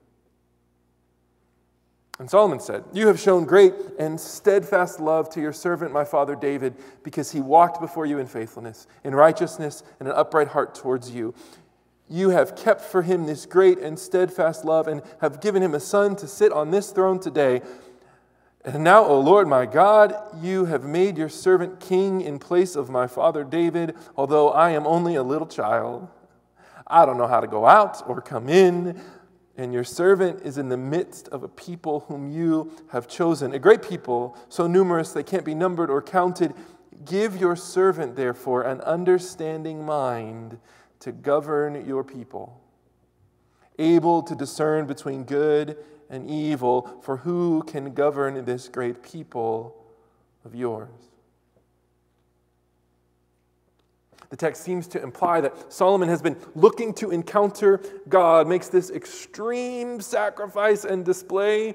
And 2.18 2.30
Solomon 2.30 2.60
said, 2.60 2.84
You 2.92 3.06
have 3.06 3.18
shown 3.18 3.44
great 3.44 3.74
and 3.98 4.20
steadfast 4.20 5.00
love 5.00 5.30
to 5.30 5.40
your 5.40 5.52
servant, 5.52 5.92
my 5.92 6.04
father 6.04 6.36
David, 6.36 6.74
because 7.02 7.32
he 7.32 7.40
walked 7.40 7.80
before 7.80 8.06
you 8.06 8.18
in 8.18 8.26
faithfulness, 8.26 8.86
in 9.02 9.14
righteousness, 9.14 9.82
and 9.98 10.08
an 10.08 10.14
upright 10.14 10.48
heart 10.48 10.74
towards 10.74 11.10
you. 11.10 11.34
You 12.08 12.30
have 12.30 12.54
kept 12.54 12.82
for 12.82 13.02
him 13.02 13.26
this 13.26 13.46
great 13.46 13.78
and 13.78 13.98
steadfast 13.98 14.64
love, 14.64 14.88
and 14.88 15.02
have 15.20 15.40
given 15.40 15.62
him 15.62 15.74
a 15.74 15.80
son 15.80 16.14
to 16.16 16.28
sit 16.28 16.52
on 16.52 16.70
this 16.70 16.90
throne 16.90 17.18
today. 17.18 17.62
And 18.64 18.84
now, 18.84 19.04
O 19.04 19.18
Lord 19.18 19.48
my 19.48 19.64
God, 19.66 20.14
you 20.40 20.66
have 20.66 20.84
made 20.84 21.16
your 21.16 21.30
servant 21.30 21.80
king 21.80 22.20
in 22.20 22.38
place 22.38 22.76
of 22.76 22.90
my 22.90 23.06
father 23.06 23.42
David, 23.42 23.96
although 24.16 24.50
I 24.50 24.70
am 24.72 24.86
only 24.86 25.16
a 25.16 25.22
little 25.22 25.48
child. 25.48 26.08
I 26.86 27.06
don't 27.06 27.16
know 27.16 27.26
how 27.26 27.40
to 27.40 27.48
go 27.48 27.66
out 27.66 28.06
or 28.06 28.20
come 28.20 28.48
in 28.48 29.00
and 29.56 29.72
your 29.72 29.84
servant 29.84 30.40
is 30.44 30.56
in 30.56 30.68
the 30.68 30.76
midst 30.76 31.28
of 31.28 31.42
a 31.42 31.48
people 31.48 32.00
whom 32.08 32.30
you 32.30 32.72
have 32.88 33.06
chosen, 33.06 33.52
a 33.52 33.58
great 33.58 33.82
people, 33.82 34.36
so 34.48 34.66
numerous 34.66 35.12
they 35.12 35.22
can't 35.22 35.44
be 35.44 35.54
numbered 35.54 35.90
or 35.90 36.00
counted. 36.00 36.54
Give 37.04 37.36
your 37.36 37.56
servant, 37.56 38.16
therefore, 38.16 38.62
an 38.62 38.80
understanding 38.80 39.84
mind 39.84 40.58
to 41.00 41.12
govern 41.12 41.86
your 41.86 42.04
people, 42.04 42.62
able 43.78 44.22
to 44.22 44.34
discern 44.34 44.86
between 44.86 45.24
good 45.24 45.76
and 46.08 46.30
evil, 46.30 47.00
for 47.02 47.18
who 47.18 47.62
can 47.64 47.92
govern 47.92 48.44
this 48.44 48.68
great 48.68 49.02
people 49.02 49.76
of 50.44 50.54
yours? 50.54 51.11
The 54.32 54.38
text 54.38 54.62
seems 54.64 54.86
to 54.88 55.02
imply 55.02 55.42
that 55.42 55.70
Solomon 55.70 56.08
has 56.08 56.22
been 56.22 56.38
looking 56.54 56.94
to 56.94 57.10
encounter 57.10 57.82
God, 58.08 58.48
makes 58.48 58.68
this 58.68 58.88
extreme 58.88 60.00
sacrifice 60.00 60.86
and 60.86 61.04
display 61.04 61.74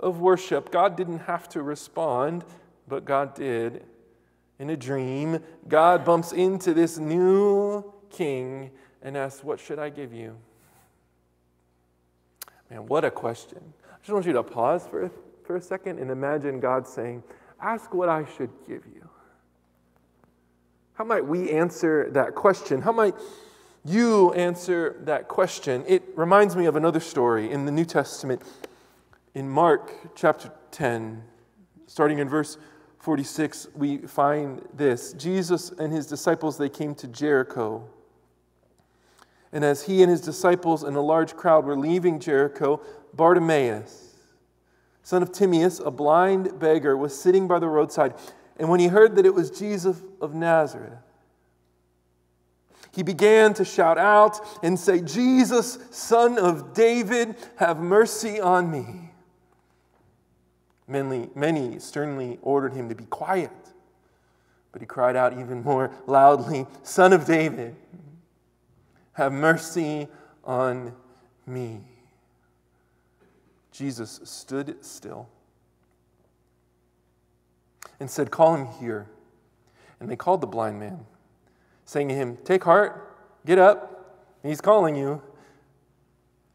of 0.00 0.18
worship. 0.18 0.72
God 0.72 0.96
didn't 0.96 1.20
have 1.20 1.48
to 1.50 1.62
respond, 1.62 2.44
but 2.88 3.04
God 3.04 3.36
did. 3.36 3.84
In 4.58 4.70
a 4.70 4.76
dream, 4.76 5.38
God 5.68 6.04
bumps 6.04 6.32
into 6.32 6.74
this 6.74 6.98
new 6.98 7.84
king 8.10 8.72
and 9.00 9.16
asks, 9.16 9.44
What 9.44 9.60
should 9.60 9.78
I 9.78 9.88
give 9.88 10.12
you? 10.12 10.36
Man, 12.68 12.84
what 12.88 13.04
a 13.04 13.12
question. 13.12 13.62
I 13.92 13.98
just 13.98 14.10
want 14.10 14.26
you 14.26 14.32
to 14.32 14.42
pause 14.42 14.88
for, 14.88 15.08
for 15.44 15.54
a 15.54 15.62
second 15.62 16.00
and 16.00 16.10
imagine 16.10 16.58
God 16.58 16.88
saying, 16.88 17.22
Ask 17.60 17.94
what 17.94 18.08
I 18.08 18.24
should 18.36 18.50
give 18.66 18.82
you. 18.92 19.08
How 20.94 21.04
might 21.04 21.26
we 21.26 21.50
answer 21.50 22.10
that 22.10 22.34
question? 22.34 22.82
How 22.82 22.92
might 22.92 23.14
you 23.84 24.32
answer 24.34 25.00
that 25.04 25.26
question? 25.26 25.84
It 25.86 26.02
reminds 26.16 26.54
me 26.54 26.66
of 26.66 26.76
another 26.76 27.00
story 27.00 27.50
in 27.50 27.64
the 27.64 27.72
New 27.72 27.86
Testament, 27.86 28.42
in 29.34 29.48
Mark 29.48 30.14
chapter 30.14 30.52
10, 30.70 31.22
starting 31.86 32.18
in 32.18 32.28
verse 32.28 32.58
46, 32.98 33.68
we 33.74 33.98
find 33.98 34.62
this. 34.74 35.12
Jesus 35.14 35.70
and 35.70 35.92
his 35.92 36.06
disciples, 36.06 36.56
they 36.56 36.68
came 36.68 36.94
to 36.96 37.08
Jericho. 37.08 37.88
And 39.50 39.64
as 39.64 39.84
he 39.86 40.02
and 40.02 40.10
his 40.10 40.20
disciples 40.20 40.84
and 40.84 40.96
a 40.96 41.00
large 41.00 41.34
crowd 41.34 41.64
were 41.64 41.76
leaving 41.76 42.20
Jericho, 42.20 42.80
Bartimaeus, 43.12 44.14
son 45.02 45.22
of 45.22 45.32
Timaeus, 45.32 45.80
a 45.80 45.90
blind 45.90 46.60
beggar, 46.60 46.96
was 46.96 47.18
sitting 47.18 47.48
by 47.48 47.58
the 47.58 47.66
roadside. 47.66 48.14
And 48.62 48.70
when 48.70 48.78
he 48.78 48.86
heard 48.86 49.16
that 49.16 49.26
it 49.26 49.34
was 49.34 49.50
Jesus 49.50 50.00
of 50.20 50.34
Nazareth, 50.36 50.92
he 52.94 53.02
began 53.02 53.54
to 53.54 53.64
shout 53.64 53.98
out 53.98 54.38
and 54.62 54.78
say, 54.78 55.00
Jesus, 55.00 55.78
son 55.90 56.38
of 56.38 56.72
David, 56.72 57.34
have 57.56 57.80
mercy 57.80 58.40
on 58.40 58.70
me. 58.70 59.10
Many, 60.86 61.28
many 61.34 61.80
sternly 61.80 62.38
ordered 62.40 62.72
him 62.72 62.88
to 62.88 62.94
be 62.94 63.06
quiet, 63.06 63.50
but 64.70 64.80
he 64.80 64.86
cried 64.86 65.16
out 65.16 65.32
even 65.32 65.64
more 65.64 65.90
loudly, 66.06 66.64
Son 66.84 67.12
of 67.12 67.24
David, 67.26 67.74
have 69.14 69.32
mercy 69.32 70.06
on 70.44 70.94
me. 71.46 71.80
Jesus 73.72 74.20
stood 74.22 74.84
still 74.84 75.28
and 78.02 78.10
said, 78.10 78.30
Call 78.32 78.56
him 78.56 78.66
here. 78.80 79.06
And 80.00 80.10
they 80.10 80.16
called 80.16 80.40
the 80.40 80.46
blind 80.46 80.80
man, 80.80 81.06
saying 81.84 82.08
to 82.08 82.14
him, 82.14 82.36
Take 82.44 82.64
heart, 82.64 83.16
get 83.46 83.58
up, 83.58 84.18
he's 84.42 84.60
calling 84.60 84.96
you. 84.96 85.22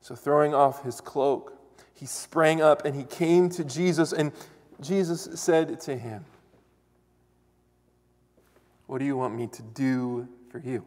So, 0.02 0.14
throwing 0.14 0.54
off 0.54 0.84
his 0.84 1.02
cloak, 1.02 1.58
he 1.94 2.06
sprang 2.06 2.62
up 2.62 2.86
and 2.86 2.94
he 2.94 3.04
came 3.04 3.50
to 3.52 3.64
Jesus, 3.64 4.12
and 4.12 4.34
Jesus 4.82 5.30
said 5.36 5.80
to 5.82 5.98
him, 5.98 6.26
What 8.86 9.00
do 9.00 9.06
you 9.06 9.16
want 9.16 9.34
me 9.34 9.48
to 9.48 9.62
do 9.64 10.28
for 10.52 10.60
you? 10.60 10.86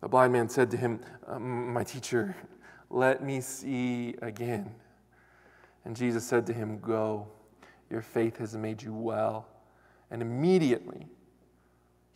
The 0.00 0.08
blind 0.08 0.32
man 0.32 0.48
said 0.48 0.70
to 0.70 0.76
him, 0.76 1.00
um, 1.26 1.72
My 1.72 1.82
teacher, 1.82 2.36
let 2.88 3.22
me 3.22 3.40
see 3.40 4.14
again. 4.22 4.74
And 5.84 5.96
Jesus 5.96 6.24
said 6.24 6.46
to 6.46 6.52
him, 6.52 6.78
Go 6.78 7.26
your 7.90 8.02
faith 8.02 8.38
has 8.38 8.56
made 8.56 8.82
you 8.82 8.94
well. 8.94 9.46
And 10.10 10.22
immediately 10.22 11.06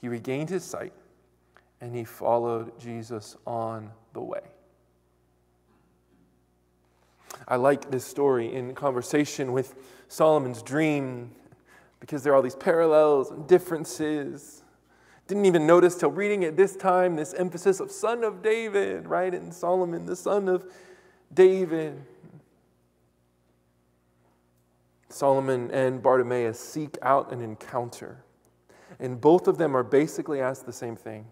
he 0.01 0.09
regained 0.09 0.49
his 0.49 0.65
sight 0.65 0.93
and 1.81 1.95
he 1.95 2.05
followed 2.05 2.79
Jesus 2.79 3.37
on 3.47 3.91
the 4.13 4.21
way. 4.21 4.41
I 7.47 7.57
like 7.57 7.91
this 7.91 8.05
story 8.05 8.55
in 8.55 8.75
conversation 8.75 9.53
with 9.53 9.75
Solomon's 10.09 10.63
dream 10.63 11.33
because 12.01 12.23
there 12.23 12.33
are 12.33 12.37
all 12.37 12.43
these 12.43 12.55
parallels 12.55 13.31
and 13.31 13.47
differences. 13.47 14.63
Didn't 15.27 15.47
even 15.47 15.67
notice 15.67 15.95
till 15.95 16.11
reading 16.11 16.43
it 16.43 16.57
this 16.57 16.77
time 16.77 17.17
this 17.17 17.35
emphasis 17.35 17.81
of 17.81 17.91
son 17.91 18.25
of 18.25 18.43
David, 18.43 19.07
right? 19.07 19.35
And 19.35 19.53
Solomon, 19.53 20.07
the 20.07 20.17
son 20.17 20.49
of 20.49 20.71
David. 21.33 22.01
Solomon 25.09 25.71
and 25.71 26.03
Bartimaeus 26.03 26.59
seek 26.59 26.97
out 27.03 27.33
an 27.33 27.41
encounter. 27.41 28.25
And 28.99 29.21
both 29.21 29.49
of 29.49 29.59
them 29.59 29.77
are 29.77 29.83
basically 29.83 30.41
asked 30.41 30.67
the 30.67 30.73
same 30.73 30.97
thing. 30.97 31.27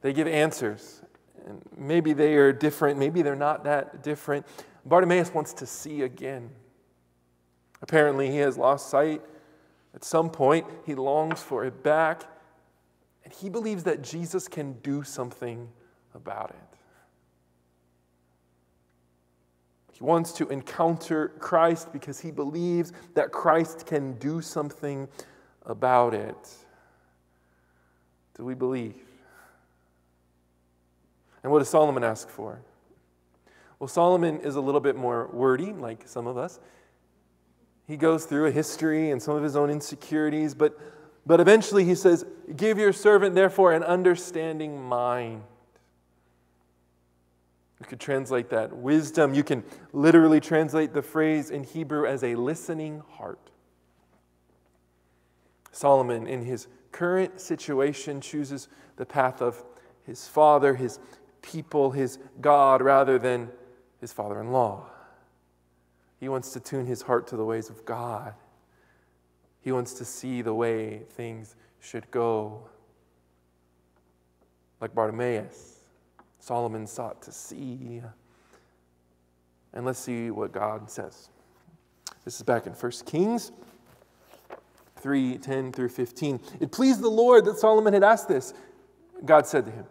They 0.00 0.12
give 0.12 0.26
answers. 0.28 1.02
And 1.46 1.62
maybe 1.76 2.12
they 2.12 2.34
are 2.34 2.52
different, 2.52 2.98
maybe 2.98 3.22
they're 3.22 3.36
not 3.36 3.64
that 3.64 4.02
different. 4.02 4.46
Bartimaeus 4.84 5.32
wants 5.32 5.52
to 5.54 5.66
see 5.66 6.02
again. 6.02 6.50
Apparently, 7.80 8.30
he 8.30 8.38
has 8.38 8.58
lost 8.58 8.90
sight. 8.90 9.22
At 9.94 10.04
some 10.04 10.30
point, 10.30 10.66
he 10.84 10.94
longs 10.94 11.40
for 11.40 11.64
it 11.64 11.82
back. 11.82 12.24
And 13.24 13.32
he 13.32 13.48
believes 13.48 13.84
that 13.84 14.02
Jesus 14.02 14.48
can 14.48 14.74
do 14.82 15.02
something 15.02 15.68
about 16.14 16.50
it. 16.50 16.77
He 19.98 20.04
wants 20.04 20.30
to 20.34 20.48
encounter 20.48 21.32
Christ 21.40 21.92
because 21.92 22.20
he 22.20 22.30
believes 22.30 22.92
that 23.14 23.32
Christ 23.32 23.84
can 23.84 24.12
do 24.18 24.40
something 24.40 25.08
about 25.66 26.14
it. 26.14 26.36
Do 28.36 28.44
we 28.44 28.54
believe? 28.54 28.94
And 31.42 31.50
what 31.50 31.58
does 31.58 31.68
Solomon 31.68 32.04
ask 32.04 32.28
for? 32.28 32.60
Well, 33.80 33.88
Solomon 33.88 34.38
is 34.40 34.54
a 34.54 34.60
little 34.60 34.80
bit 34.80 34.94
more 34.94 35.30
wordy, 35.32 35.72
like 35.72 36.06
some 36.06 36.28
of 36.28 36.36
us. 36.36 36.60
He 37.88 37.96
goes 37.96 38.24
through 38.24 38.46
a 38.46 38.50
history 38.52 39.10
and 39.10 39.20
some 39.20 39.34
of 39.34 39.42
his 39.42 39.56
own 39.56 39.68
insecurities, 39.68 40.54
but, 40.54 40.78
but 41.26 41.40
eventually 41.40 41.84
he 41.84 41.96
says, 41.96 42.24
Give 42.54 42.78
your 42.78 42.92
servant, 42.92 43.34
therefore, 43.34 43.72
an 43.72 43.82
understanding 43.82 44.80
mind. 44.80 45.42
You 47.80 47.86
could 47.86 48.00
translate 48.00 48.50
that 48.50 48.76
wisdom. 48.76 49.34
You 49.34 49.44
can 49.44 49.62
literally 49.92 50.40
translate 50.40 50.92
the 50.92 51.02
phrase 51.02 51.50
in 51.50 51.64
Hebrew 51.64 52.06
as 52.06 52.24
a 52.24 52.34
listening 52.34 53.02
heart. 53.12 53.50
Solomon, 55.70 56.26
in 56.26 56.44
his 56.44 56.66
current 56.90 57.40
situation, 57.40 58.20
chooses 58.20 58.68
the 58.96 59.06
path 59.06 59.40
of 59.40 59.62
his 60.04 60.26
father, 60.26 60.74
his 60.74 60.98
people, 61.40 61.92
his 61.92 62.18
God, 62.40 62.82
rather 62.82 63.18
than 63.18 63.50
his 64.00 64.12
father 64.12 64.40
in 64.40 64.50
law. 64.50 64.86
He 66.18 66.28
wants 66.28 66.52
to 66.54 66.60
tune 66.60 66.86
his 66.86 67.02
heart 67.02 67.28
to 67.28 67.36
the 67.36 67.44
ways 67.44 67.70
of 67.70 67.84
God. 67.84 68.34
He 69.60 69.70
wants 69.70 69.92
to 69.94 70.04
see 70.04 70.42
the 70.42 70.54
way 70.54 71.02
things 71.10 71.54
should 71.78 72.10
go. 72.10 72.68
Like 74.80 74.94
Bartimaeus, 74.94 75.77
Solomon 76.48 76.86
sought 76.86 77.20
to 77.20 77.30
see. 77.30 78.00
And 79.74 79.84
let's 79.84 79.98
see 79.98 80.30
what 80.30 80.50
God 80.50 80.90
says. 80.90 81.28
This 82.24 82.36
is 82.36 82.42
back 82.42 82.66
in 82.66 82.72
1 82.72 82.92
Kings 83.04 83.52
3 84.96 85.36
10 85.36 85.72
through 85.72 85.90
15. 85.90 86.40
It 86.58 86.72
pleased 86.72 87.02
the 87.02 87.10
Lord 87.10 87.44
that 87.44 87.58
Solomon 87.58 87.92
had 87.92 88.02
asked 88.02 88.28
this. 88.28 88.54
God 89.26 89.46
said 89.46 89.66
to 89.66 89.70
him, 89.70 89.84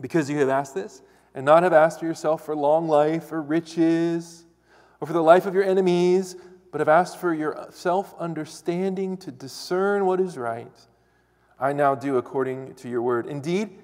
Because 0.00 0.30
you 0.30 0.38
have 0.38 0.48
asked 0.48 0.74
this, 0.74 1.02
and 1.34 1.44
not 1.44 1.64
have 1.64 1.74
asked 1.74 2.00
for 2.00 2.06
yourself 2.06 2.46
for 2.46 2.56
long 2.56 2.88
life 2.88 3.30
or 3.30 3.42
riches, 3.42 4.46
or 5.02 5.06
for 5.06 5.12
the 5.12 5.22
life 5.22 5.44
of 5.44 5.52
your 5.52 5.64
enemies, 5.64 6.34
but 6.70 6.80
have 6.80 6.88
asked 6.88 7.18
for 7.18 7.34
your 7.34 7.66
self 7.68 8.14
understanding 8.18 9.18
to 9.18 9.30
discern 9.30 10.06
what 10.06 10.18
is 10.18 10.38
right, 10.38 10.72
I 11.60 11.74
now 11.74 11.94
do 11.94 12.16
according 12.16 12.74
to 12.76 12.88
your 12.88 13.02
word. 13.02 13.26
Indeed, 13.26 13.81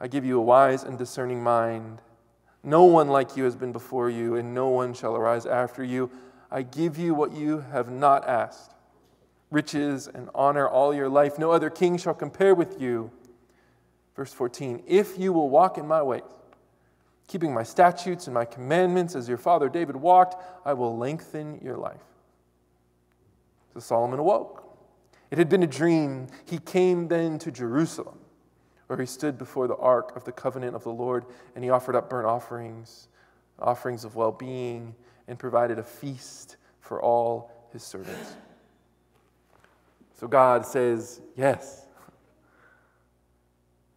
I 0.00 0.08
give 0.08 0.24
you 0.24 0.38
a 0.38 0.42
wise 0.42 0.84
and 0.84 0.96
discerning 0.96 1.42
mind. 1.42 2.00
No 2.62 2.84
one 2.84 3.08
like 3.08 3.36
you 3.36 3.44
has 3.44 3.56
been 3.56 3.72
before 3.72 4.10
you, 4.10 4.36
and 4.36 4.54
no 4.54 4.68
one 4.68 4.94
shall 4.94 5.16
arise 5.16 5.46
after 5.46 5.82
you. 5.82 6.10
I 6.50 6.62
give 6.62 6.98
you 6.98 7.14
what 7.14 7.32
you 7.32 7.60
have 7.72 7.90
not 7.90 8.26
asked 8.28 8.72
riches 9.50 10.08
and 10.08 10.28
honor 10.34 10.68
all 10.68 10.94
your 10.94 11.08
life. 11.08 11.38
No 11.38 11.50
other 11.50 11.70
king 11.70 11.96
shall 11.96 12.14
compare 12.14 12.54
with 12.54 12.80
you. 12.80 13.10
Verse 14.16 14.32
14 14.32 14.82
If 14.86 15.18
you 15.18 15.32
will 15.32 15.48
walk 15.48 15.78
in 15.78 15.86
my 15.86 16.02
ways, 16.02 16.22
keeping 17.26 17.52
my 17.52 17.62
statutes 17.62 18.26
and 18.26 18.34
my 18.34 18.44
commandments 18.44 19.14
as 19.14 19.28
your 19.28 19.38
father 19.38 19.68
David 19.68 19.96
walked, 19.96 20.36
I 20.64 20.74
will 20.74 20.96
lengthen 20.96 21.60
your 21.62 21.76
life. 21.76 22.00
So 23.74 23.80
Solomon 23.80 24.18
awoke. 24.18 24.64
It 25.30 25.38
had 25.38 25.48
been 25.48 25.62
a 25.62 25.68
dream. 25.68 26.28
He 26.46 26.58
came 26.58 27.08
then 27.08 27.38
to 27.40 27.50
Jerusalem, 27.50 28.18
where 28.88 28.98
he 28.98 29.06
stood 29.06 29.38
before 29.38 29.68
the 29.68 29.76
ark 29.76 30.16
of 30.16 30.24
the 30.24 30.32
covenant 30.32 30.74
of 30.74 30.82
the 30.82 30.90
Lord, 30.90 31.24
and 31.54 31.62
he 31.62 31.70
offered 31.70 31.94
up 31.94 32.10
burnt 32.10 32.26
offerings, 32.26 33.08
offerings 33.58 34.04
of 34.04 34.16
well 34.16 34.32
being, 34.32 34.94
and 35.28 35.38
provided 35.38 35.78
a 35.78 35.82
feast 35.82 36.56
for 36.80 37.00
all 37.00 37.50
his 37.70 37.82
servants. 37.82 38.34
So 40.18 40.26
God 40.26 40.66
says, 40.66 41.20
Yes. 41.36 41.84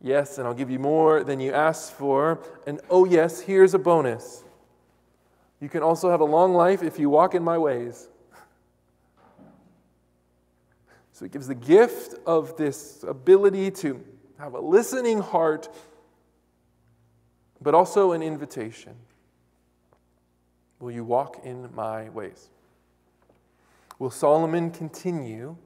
Yes, 0.04 0.40
and 0.40 0.48
I'll 0.48 0.56
give 0.56 0.72
you 0.72 0.80
more 0.80 1.24
than 1.24 1.40
you 1.40 1.54
asked 1.54 1.94
for. 1.94 2.40
And 2.66 2.82
oh, 2.90 3.06
yes, 3.06 3.40
here's 3.40 3.76
a 3.76 3.80
bonus. 3.80 4.44
You 5.60 5.70
can 5.70 5.84
also 5.84 6.10
have 6.10 6.22
a 6.22 6.26
long 6.26 6.54
life 6.54 6.82
if 6.82 6.98
you 6.98 7.08
walk 7.08 7.36
in 7.36 7.44
my 7.44 7.58
ways. 7.58 8.08
So 11.14 11.26
he 11.26 11.30
gives 11.30 11.48
the 11.48 11.56
gift 11.56 12.16
of 12.26 12.58
this 12.58 13.04
ability 13.08 13.70
to 13.72 14.04
have 14.42 14.56
a 14.56 14.60
listening 14.60 15.20
heart, 15.20 15.70
but 17.62 17.76
also 17.76 18.14
an 18.14 18.24
invitation. 18.24 18.96
Will 20.80 20.90
you 20.90 21.04
walk 21.04 21.42
in 21.44 21.70
my 21.76 22.10
ways? 22.10 22.50
Will 24.00 24.10
Solomon 24.10 24.72
continue 24.72 25.58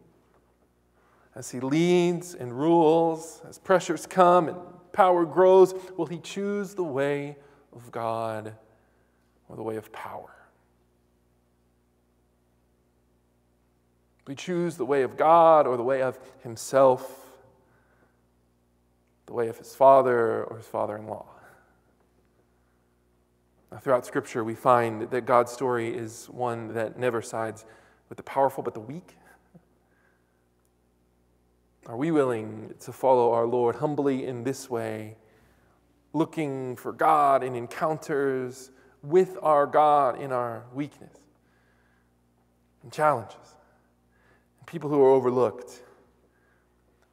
as 1.35 1.51
he 1.51 1.61
leads 1.61 2.35
and 2.35 2.51
rules, 2.51 3.41
as 3.47 3.57
pressures 3.57 4.05
come 4.05 4.49
and 4.49 4.57
power 4.91 5.23
grows? 5.23 5.73
Will 5.95 6.07
he 6.07 6.19
choose 6.19 6.73
the 6.73 6.83
way 6.83 7.37
of 7.73 7.93
God 7.93 8.55
or 9.47 9.55
the 9.55 9.63
way 9.63 9.77
of 9.77 9.89
power? 9.93 10.35
We 14.27 14.35
choose 14.35 14.75
the 14.75 14.85
way 14.85 15.03
of 15.03 15.15
God 15.15 15.65
or 15.65 15.77
the 15.77 15.83
way 15.83 16.01
of 16.01 16.19
himself, 16.43 17.24
the 19.25 19.33
way 19.33 19.47
of 19.47 19.57
his 19.57 19.75
father 19.75 20.43
or 20.43 20.57
his 20.57 20.67
father 20.67 20.97
in 20.97 21.07
law. 21.07 21.25
Throughout 23.81 24.05
Scripture, 24.05 24.43
we 24.43 24.55
find 24.55 25.09
that 25.09 25.25
God's 25.25 25.51
story 25.51 25.95
is 25.95 26.27
one 26.29 26.73
that 26.75 26.97
never 26.97 27.21
sides 27.21 27.65
with 28.07 28.17
the 28.17 28.23
powerful 28.23 28.63
but 28.63 28.73
the 28.73 28.79
weak. 28.79 29.17
Are 31.87 31.97
we 31.97 32.09
willing 32.09 32.73
to 32.79 32.93
follow 32.93 33.31
our 33.33 33.45
Lord 33.45 33.75
humbly 33.75 34.25
in 34.25 34.43
this 34.43 34.69
way, 34.69 35.17
looking 36.13 36.75
for 36.77 36.91
God 36.93 37.43
in 37.43 37.55
encounters 37.55 38.71
with 39.03 39.37
our 39.41 39.67
God 39.67 40.19
in 40.19 40.31
our 40.31 40.63
weakness 40.73 41.17
and 42.81 42.91
challenges? 42.91 43.55
And 44.59 44.67
people 44.67 44.89
who 44.89 45.01
are 45.01 45.11
overlooked. 45.11 45.81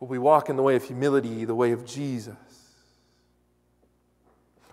Will 0.02 0.08
we 0.08 0.18
walk 0.18 0.48
in 0.50 0.56
the 0.56 0.64
way 0.64 0.74
of 0.74 0.82
humility, 0.82 1.44
the 1.44 1.54
way 1.54 1.70
of 1.70 1.86
Jesus? 1.86 2.34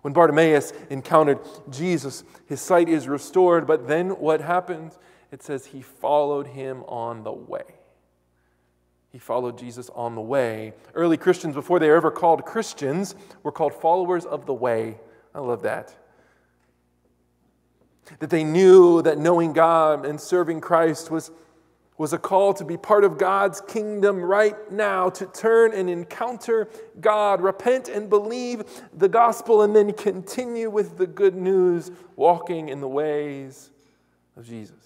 When 0.01 0.11
Bartimaeus 0.11 0.73
encountered 0.89 1.37
Jesus, 1.69 2.23
his 2.47 2.59
sight 2.59 2.89
is 2.89 3.07
restored, 3.07 3.67
but 3.67 3.87
then 3.87 4.09
what 4.19 4.41
happens? 4.41 4.97
It 5.31 5.43
says 5.43 5.67
he 5.67 5.83
followed 5.83 6.47
him 6.47 6.81
on 6.87 7.23
the 7.23 7.31
way. 7.31 7.61
He 9.11 9.19
followed 9.19 9.59
Jesus 9.59 9.91
on 9.93 10.15
the 10.15 10.21
way. 10.21 10.73
Early 10.95 11.15
Christians, 11.15 11.53
before 11.53 11.77
they 11.77 11.89
were 11.89 11.95
ever 11.97 12.09
called 12.09 12.43
Christians, 12.43 13.13
were 13.43 13.51
called 13.51 13.75
followers 13.75 14.25
of 14.25 14.47
the 14.47 14.53
way. 14.55 14.97
I 15.35 15.41
love 15.41 15.61
that. 15.61 15.95
That 18.17 18.31
they 18.31 18.43
knew 18.43 19.03
that 19.03 19.19
knowing 19.19 19.53
God 19.53 20.07
and 20.07 20.19
serving 20.19 20.61
Christ 20.61 21.11
was 21.11 21.29
was 21.99 22.13
a 22.13 22.17
call 22.17 22.53
to 22.53 22.63
be 22.63 22.77
part 22.77 23.03
of 23.03 23.17
God's 23.17 23.59
kingdom 23.59 24.21
right 24.21 24.55
now, 24.71 25.09
to 25.09 25.25
turn 25.25 25.73
and 25.73 25.89
encounter 25.89 26.69
God, 27.01 27.41
repent 27.41 27.89
and 27.89 28.09
believe 28.09 28.63
the 28.93 29.09
gospel, 29.09 29.63
and 29.63 29.75
then 29.75 29.91
continue 29.91 30.69
with 30.69 30.97
the 30.97 31.05
good 31.05 31.35
news, 31.35 31.91
walking 32.15 32.69
in 32.69 32.79
the 32.79 32.87
ways 32.87 33.71
of 34.37 34.47
Jesus. 34.47 34.77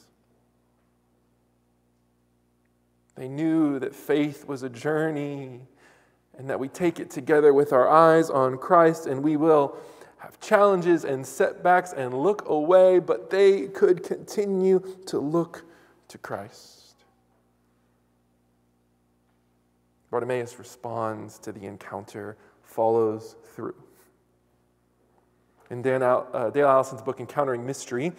They 3.13 3.27
knew 3.27 3.77
that 3.77 3.93
faith 3.93 4.47
was 4.47 4.63
a 4.63 4.69
journey 4.69 5.61
and 6.35 6.49
that 6.49 6.59
we 6.59 6.67
take 6.67 6.99
it 6.99 7.11
together 7.11 7.53
with 7.53 7.73
our 7.73 7.87
eyes 7.87 8.31
on 8.31 8.57
Christ 8.57 9.05
and 9.05 9.21
we 9.21 9.37
will 9.37 9.77
have 10.17 10.39
challenges 10.39 11.05
and 11.05 11.23
setbacks 11.23 11.93
and 11.93 12.11
look 12.11 12.49
away, 12.49 12.97
but 12.97 13.29
they 13.29 13.67
could 13.67 14.03
continue 14.03 14.81
to 15.05 15.19
look 15.19 15.63
to 16.07 16.17
Christ. 16.17 16.82
Bartimaeus 20.13 20.59
responds 20.59 21.39
to 21.39 21.51
the 21.51 21.65
encounter, 21.65 22.37
follows 22.61 23.35
through. 23.55 23.73
In 25.71 25.81
Dan, 25.81 26.03
uh, 26.03 26.51
Dale 26.53 26.67
Allison's 26.67 27.01
book, 27.01 27.19
Encountering 27.19 27.65
Mystery, 27.65 28.13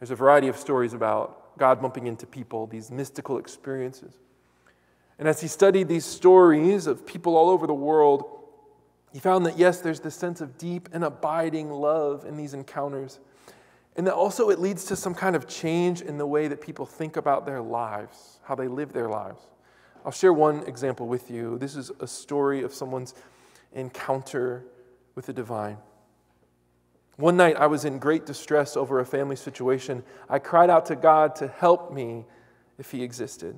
there's 0.00 0.10
a 0.10 0.14
variety 0.14 0.48
of 0.48 0.56
stories 0.56 0.94
about 0.94 1.58
God 1.58 1.82
bumping 1.82 2.06
into 2.06 2.26
people, 2.26 2.66
these 2.66 2.90
mystical 2.90 3.36
experiences. 3.36 4.14
And 5.18 5.28
as 5.28 5.42
he 5.42 5.46
studied 5.46 5.86
these 5.86 6.06
stories 6.06 6.86
of 6.86 7.04
people 7.04 7.36
all 7.36 7.50
over 7.50 7.66
the 7.66 7.74
world, 7.74 8.24
he 9.12 9.18
found 9.18 9.44
that 9.44 9.58
yes, 9.58 9.82
there's 9.82 10.00
this 10.00 10.14
sense 10.14 10.40
of 10.40 10.56
deep 10.56 10.88
and 10.94 11.04
abiding 11.04 11.70
love 11.70 12.24
in 12.24 12.38
these 12.38 12.54
encounters. 12.54 13.20
And 13.96 14.06
that 14.06 14.14
also 14.14 14.48
it 14.48 14.60
leads 14.60 14.86
to 14.86 14.96
some 14.96 15.14
kind 15.14 15.36
of 15.36 15.46
change 15.46 16.00
in 16.00 16.16
the 16.16 16.26
way 16.26 16.48
that 16.48 16.62
people 16.62 16.86
think 16.86 17.18
about 17.18 17.44
their 17.44 17.60
lives, 17.60 18.40
how 18.44 18.54
they 18.54 18.66
live 18.66 18.94
their 18.94 19.10
lives. 19.10 19.42
I'll 20.04 20.12
share 20.12 20.32
one 20.32 20.64
example 20.66 21.06
with 21.06 21.30
you. 21.30 21.56
This 21.58 21.76
is 21.76 21.90
a 22.00 22.06
story 22.06 22.62
of 22.62 22.74
someone's 22.74 23.14
encounter 23.72 24.64
with 25.14 25.26
the 25.26 25.32
divine. 25.32 25.78
One 27.16 27.36
night 27.36 27.56
I 27.56 27.68
was 27.68 27.84
in 27.84 27.98
great 27.98 28.26
distress 28.26 28.76
over 28.76 29.00
a 29.00 29.06
family 29.06 29.36
situation. 29.36 30.02
I 30.28 30.40
cried 30.40 30.68
out 30.68 30.86
to 30.86 30.96
God 30.96 31.36
to 31.36 31.48
help 31.48 31.92
me 31.92 32.26
if 32.76 32.90
He 32.90 33.02
existed. 33.02 33.56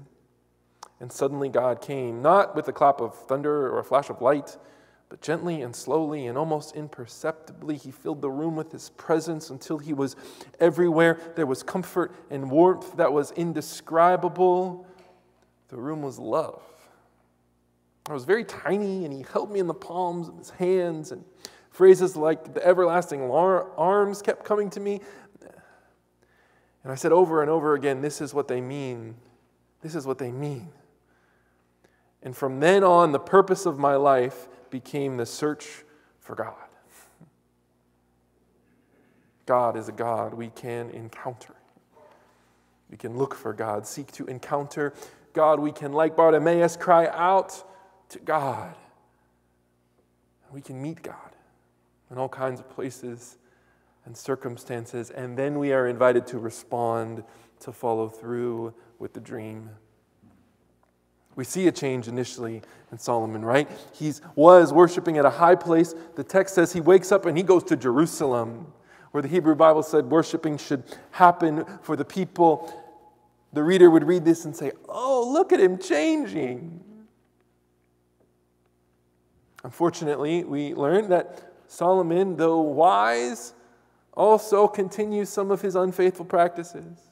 And 1.00 1.10
suddenly 1.10 1.48
God 1.48 1.80
came, 1.80 2.22
not 2.22 2.54
with 2.54 2.68
a 2.68 2.72
clap 2.72 3.00
of 3.00 3.14
thunder 3.14 3.66
or 3.66 3.78
a 3.78 3.84
flash 3.84 4.08
of 4.08 4.22
light, 4.22 4.56
but 5.08 5.22
gently 5.22 5.62
and 5.62 5.74
slowly 5.74 6.26
and 6.26 6.36
almost 6.36 6.76
imperceptibly, 6.76 7.76
He 7.76 7.90
filled 7.90 8.20
the 8.20 8.30
room 8.30 8.56
with 8.56 8.72
His 8.72 8.90
presence 8.90 9.50
until 9.50 9.78
He 9.78 9.92
was 9.92 10.16
everywhere. 10.60 11.18
There 11.34 11.46
was 11.46 11.62
comfort 11.62 12.14
and 12.30 12.50
warmth 12.50 12.96
that 12.98 13.12
was 13.12 13.32
indescribable. 13.32 14.86
The 15.68 15.76
room 15.76 16.02
was 16.02 16.18
love. 16.18 16.62
I 18.08 18.12
was 18.12 18.24
very 18.24 18.44
tiny, 18.44 19.04
and 19.04 19.12
he 19.12 19.24
held 19.32 19.50
me 19.50 19.58
in 19.58 19.66
the 19.66 19.74
palms 19.74 20.28
of 20.28 20.38
his 20.38 20.50
hands, 20.50 21.10
and 21.10 21.24
phrases 21.70 22.16
like 22.16 22.54
the 22.54 22.64
everlasting 22.64 23.22
arms 23.30 24.22
kept 24.22 24.44
coming 24.44 24.70
to 24.70 24.80
me. 24.80 25.00
And 26.84 26.92
I 26.92 26.94
said 26.94 27.10
over 27.10 27.42
and 27.42 27.50
over 27.50 27.74
again, 27.74 28.00
This 28.00 28.20
is 28.20 28.32
what 28.32 28.46
they 28.46 28.60
mean. 28.60 29.16
This 29.82 29.94
is 29.94 30.06
what 30.06 30.18
they 30.18 30.30
mean. 30.30 30.68
And 32.22 32.36
from 32.36 32.60
then 32.60 32.84
on, 32.84 33.12
the 33.12 33.18
purpose 33.18 33.66
of 33.66 33.78
my 33.78 33.96
life 33.96 34.48
became 34.70 35.16
the 35.16 35.26
search 35.26 35.84
for 36.20 36.34
God. 36.34 36.54
God 39.46 39.76
is 39.76 39.88
a 39.88 39.92
God 39.92 40.34
we 40.34 40.48
can 40.48 40.90
encounter. 40.90 41.54
We 42.90 42.96
can 42.96 43.16
look 43.16 43.34
for 43.34 43.52
God, 43.52 43.86
seek 43.86 44.10
to 44.12 44.26
encounter 44.26 44.92
God, 45.36 45.60
we 45.60 45.70
can, 45.70 45.92
like 45.92 46.16
Bartimaeus, 46.16 46.76
cry 46.76 47.06
out 47.08 47.62
to 48.08 48.18
God. 48.18 48.74
We 50.50 50.62
can 50.62 50.80
meet 50.80 51.02
God 51.02 51.36
in 52.10 52.16
all 52.16 52.30
kinds 52.30 52.58
of 52.58 52.68
places 52.70 53.36
and 54.06 54.16
circumstances, 54.16 55.10
and 55.10 55.36
then 55.36 55.58
we 55.58 55.74
are 55.74 55.88
invited 55.88 56.26
to 56.28 56.38
respond, 56.38 57.22
to 57.60 57.70
follow 57.70 58.08
through 58.08 58.72
with 58.98 59.12
the 59.12 59.20
dream. 59.20 59.68
We 61.34 61.44
see 61.44 61.66
a 61.68 61.72
change 61.72 62.08
initially 62.08 62.62
in 62.90 62.98
Solomon, 62.98 63.44
right? 63.44 63.70
He 63.92 64.14
was 64.36 64.72
worshiping 64.72 65.18
at 65.18 65.26
a 65.26 65.30
high 65.30 65.56
place. 65.56 65.94
The 66.14 66.24
text 66.24 66.54
says 66.54 66.72
he 66.72 66.80
wakes 66.80 67.12
up 67.12 67.26
and 67.26 67.36
he 67.36 67.42
goes 67.42 67.62
to 67.64 67.76
Jerusalem, 67.76 68.72
where 69.10 69.20
the 69.20 69.28
Hebrew 69.28 69.54
Bible 69.54 69.82
said 69.82 70.06
worshiping 70.06 70.56
should 70.56 70.84
happen 71.10 71.66
for 71.82 71.94
the 71.94 72.06
people. 72.06 72.72
The 73.52 73.62
reader 73.62 73.90
would 73.90 74.04
read 74.04 74.24
this 74.24 74.44
and 74.44 74.54
say, 74.54 74.72
Oh, 74.88 75.28
look 75.32 75.52
at 75.52 75.60
him 75.60 75.78
changing. 75.78 76.80
Unfortunately, 79.64 80.44
we 80.44 80.74
learn 80.74 81.08
that 81.08 81.52
Solomon, 81.66 82.36
though 82.36 82.60
wise, 82.60 83.54
also 84.12 84.68
continues 84.68 85.28
some 85.28 85.50
of 85.50 85.60
his 85.60 85.74
unfaithful 85.74 86.24
practices. 86.24 87.10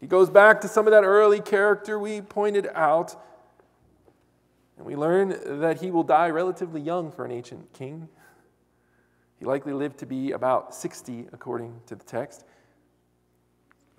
He 0.00 0.06
goes 0.06 0.28
back 0.28 0.60
to 0.60 0.68
some 0.68 0.86
of 0.86 0.90
that 0.90 1.04
early 1.04 1.40
character 1.40 1.98
we 1.98 2.20
pointed 2.20 2.68
out, 2.74 3.16
and 4.76 4.84
we 4.84 4.94
learn 4.94 5.60
that 5.60 5.80
he 5.80 5.90
will 5.90 6.02
die 6.02 6.28
relatively 6.30 6.80
young 6.80 7.10
for 7.10 7.24
an 7.24 7.30
ancient 7.30 7.72
king. 7.72 8.08
He 9.38 9.44
likely 9.44 9.72
lived 9.72 9.98
to 9.98 10.06
be 10.06 10.32
about 10.32 10.74
60, 10.74 11.28
according 11.32 11.80
to 11.86 11.94
the 11.94 12.04
text. 12.04 12.44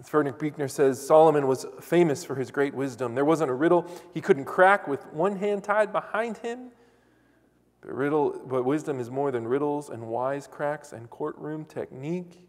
Frederick 0.04 0.38
Buechner 0.38 0.68
says, 0.68 1.06
Solomon 1.06 1.48
was 1.48 1.66
famous 1.82 2.24
for 2.24 2.36
his 2.36 2.52
great 2.52 2.76
wisdom. 2.76 3.16
There 3.16 3.26
wasn't 3.26 3.50
a 3.50 3.56
riddle 3.56 3.90
he 4.14 4.22
couldn't 4.22 4.46
crack 4.46 4.88
with 4.88 5.06
one 5.12 5.38
hand 5.38 5.64
tied 5.64 5.92
behind 5.92 6.38
him. 6.38 6.72
But, 7.82 7.94
riddle, 7.94 8.42
but 8.46 8.64
wisdom 8.64 9.00
is 9.00 9.10
more 9.10 9.32
than 9.32 9.48
riddles 9.48 9.90
and 9.90 10.04
wisecracks 10.04 10.94
and 10.94 11.10
courtroom 11.10 11.66
technique. 11.66 12.48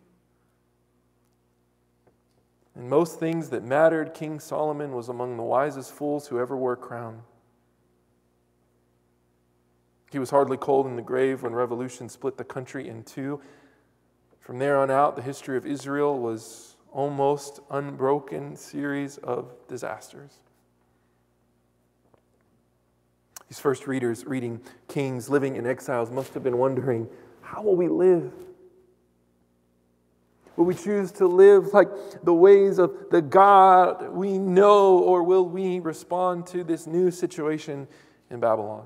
In 2.77 2.89
most 2.89 3.19
things 3.19 3.49
that 3.51 3.65
mattered, 3.65 4.15
King 4.15 4.41
Solomon 4.41 4.93
was 4.93 5.09
among 5.09 5.37
the 5.37 5.43
wisest 5.43 5.93
fools 5.93 6.29
who 6.29 6.39
ever 6.39 6.57
wore 6.57 6.75
a 6.75 6.77
crown. 6.77 7.23
He 10.11 10.19
was 10.19 10.31
hardly 10.31 10.57
cold 10.57 10.87
in 10.87 10.97
the 10.97 11.03
grave 11.03 11.43
when 11.43 11.55
revolution 11.55 12.09
split 12.09 12.37
the 12.37 12.45
country 12.45 12.89
in 12.89 13.05
two. 13.05 13.41
From 14.39 14.59
there 14.59 14.79
on 14.79 14.91
out, 14.91 15.17
the 15.17 15.23
history 15.23 15.57
of 15.57 15.67
Israel 15.67 16.19
was 16.19 16.78
almost 16.93 17.61
unbroken 17.71 18.57
series 18.57 19.19
of 19.19 19.51
disasters. 19.69 20.39
These 23.49 23.59
first 23.59 23.87
readers 23.87 24.27
reading 24.27 24.61
kings 24.89 25.31
living 25.31 25.57
in 25.57 25.67
exiles 25.67 26.11
must 26.11 26.35
have 26.35 26.43
been 26.43 26.59
wondering 26.59 27.09
how 27.41 27.63
will 27.63 27.77
we 27.77 27.89
live? 27.89 28.33
Will 30.57 30.67
we 30.67 30.75
choose 30.75 31.13
to 31.13 31.27
live 31.27 31.73
like 31.73 31.89
the 32.25 32.35
ways 32.35 32.79
of 32.79 32.93
the 33.11 33.23
God 33.23 34.11
we 34.11 34.39
know, 34.39 34.99
or 34.99 35.23
will 35.23 35.49
we 35.49 35.79
respond 35.79 36.47
to 36.49 36.65
this 36.65 36.87
new 36.87 37.11
situation 37.11 37.87
in 38.29 38.41
Babylon? 38.41 38.85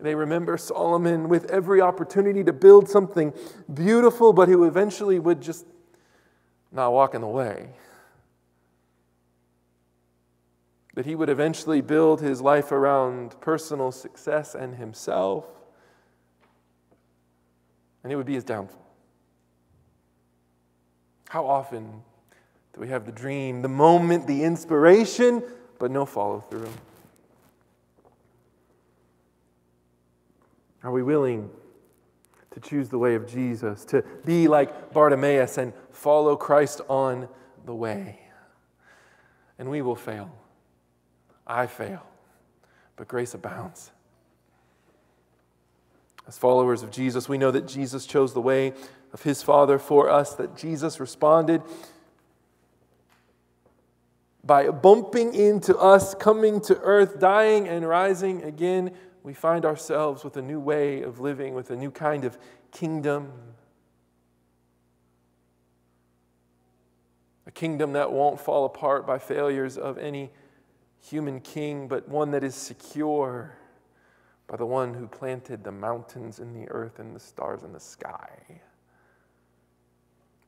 They 0.00 0.14
remember 0.14 0.56
Solomon 0.56 1.28
with 1.28 1.50
every 1.50 1.80
opportunity 1.80 2.44
to 2.44 2.52
build 2.52 2.88
something 2.88 3.32
beautiful, 3.72 4.32
but 4.32 4.48
who 4.48 4.64
eventually 4.64 5.18
would 5.18 5.40
just 5.40 5.66
not 6.70 6.92
walk 6.92 7.14
in 7.14 7.20
the 7.20 7.26
way. 7.26 7.70
That 10.94 11.04
he 11.04 11.16
would 11.16 11.28
eventually 11.28 11.80
build 11.80 12.20
his 12.20 12.40
life 12.40 12.70
around 12.70 13.40
personal 13.40 13.90
success 13.90 14.54
and 14.54 14.76
himself, 14.76 15.46
and 18.04 18.12
it 18.12 18.16
would 18.16 18.26
be 18.26 18.34
his 18.34 18.44
downfall. 18.44 18.86
How 21.28 21.46
often 21.46 22.02
do 22.72 22.80
we 22.80 22.88
have 22.88 23.04
the 23.04 23.12
dream, 23.12 23.62
the 23.62 23.68
moment, 23.68 24.26
the 24.26 24.44
inspiration, 24.44 25.42
but 25.78 25.90
no 25.90 26.06
follow 26.06 26.40
through? 26.40 26.70
Are 30.82 30.92
we 30.92 31.02
willing 31.02 31.50
to 32.50 32.60
choose 32.60 32.88
the 32.88 32.98
way 32.98 33.14
of 33.14 33.26
Jesus, 33.26 33.84
to 33.86 34.02
be 34.24 34.48
like 34.48 34.92
Bartimaeus 34.92 35.58
and 35.58 35.72
follow 35.90 36.36
Christ 36.36 36.80
on 36.88 37.28
the 37.66 37.74
way? 37.74 38.20
And 39.58 39.70
we 39.70 39.82
will 39.82 39.96
fail. 39.96 40.30
I 41.46 41.66
fail, 41.66 42.02
but 42.96 43.08
grace 43.08 43.34
abounds. 43.34 43.90
As 46.26 46.36
followers 46.36 46.82
of 46.82 46.90
Jesus, 46.90 47.28
we 47.28 47.38
know 47.38 47.50
that 47.50 47.66
Jesus 47.66 48.06
chose 48.06 48.34
the 48.34 48.40
way 48.40 48.74
of 49.12 49.22
his 49.22 49.42
Father 49.42 49.78
for 49.78 50.10
us, 50.10 50.34
that 50.34 50.56
Jesus 50.56 51.00
responded 51.00 51.62
by 54.44 54.70
bumping 54.70 55.34
into 55.34 55.76
us, 55.76 56.14
coming 56.14 56.60
to 56.62 56.78
earth, 56.80 57.18
dying 57.18 57.66
and 57.66 57.86
rising 57.86 58.42
again. 58.42 58.92
We 59.28 59.34
find 59.34 59.66
ourselves 59.66 60.24
with 60.24 60.38
a 60.38 60.42
new 60.42 60.58
way 60.58 61.02
of 61.02 61.20
living, 61.20 61.52
with 61.52 61.70
a 61.70 61.76
new 61.76 61.90
kind 61.90 62.24
of 62.24 62.38
kingdom. 62.72 63.30
A 67.46 67.50
kingdom 67.50 67.92
that 67.92 68.10
won't 68.10 68.40
fall 68.40 68.64
apart 68.64 69.06
by 69.06 69.18
failures 69.18 69.76
of 69.76 69.98
any 69.98 70.30
human 71.02 71.40
king, 71.40 71.88
but 71.88 72.08
one 72.08 72.30
that 72.30 72.42
is 72.42 72.54
secure 72.54 73.54
by 74.46 74.56
the 74.56 74.64
one 74.64 74.94
who 74.94 75.06
planted 75.06 75.62
the 75.62 75.72
mountains 75.72 76.38
in 76.38 76.54
the 76.54 76.66
earth 76.70 76.98
and 76.98 77.14
the 77.14 77.20
stars 77.20 77.64
in 77.64 77.74
the 77.74 77.80
sky. 77.80 78.30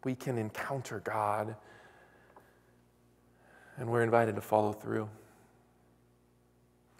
We 0.04 0.14
can 0.14 0.38
encounter 0.38 1.00
God, 1.00 1.54
and 3.76 3.90
we're 3.90 4.02
invited 4.02 4.36
to 4.36 4.40
follow 4.40 4.72
through. 4.72 5.10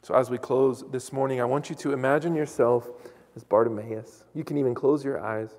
So, 0.02 0.14
as 0.14 0.30
we 0.30 0.38
close 0.38 0.82
this 0.90 1.12
morning, 1.12 1.40
I 1.40 1.44
want 1.44 1.68
you 1.68 1.76
to 1.76 1.92
imagine 1.92 2.34
yourself 2.34 2.88
as 3.36 3.44
Bartimaeus. 3.44 4.24
You 4.34 4.44
can 4.44 4.56
even 4.56 4.74
close 4.74 5.04
your 5.04 5.20
eyes. 5.20 5.50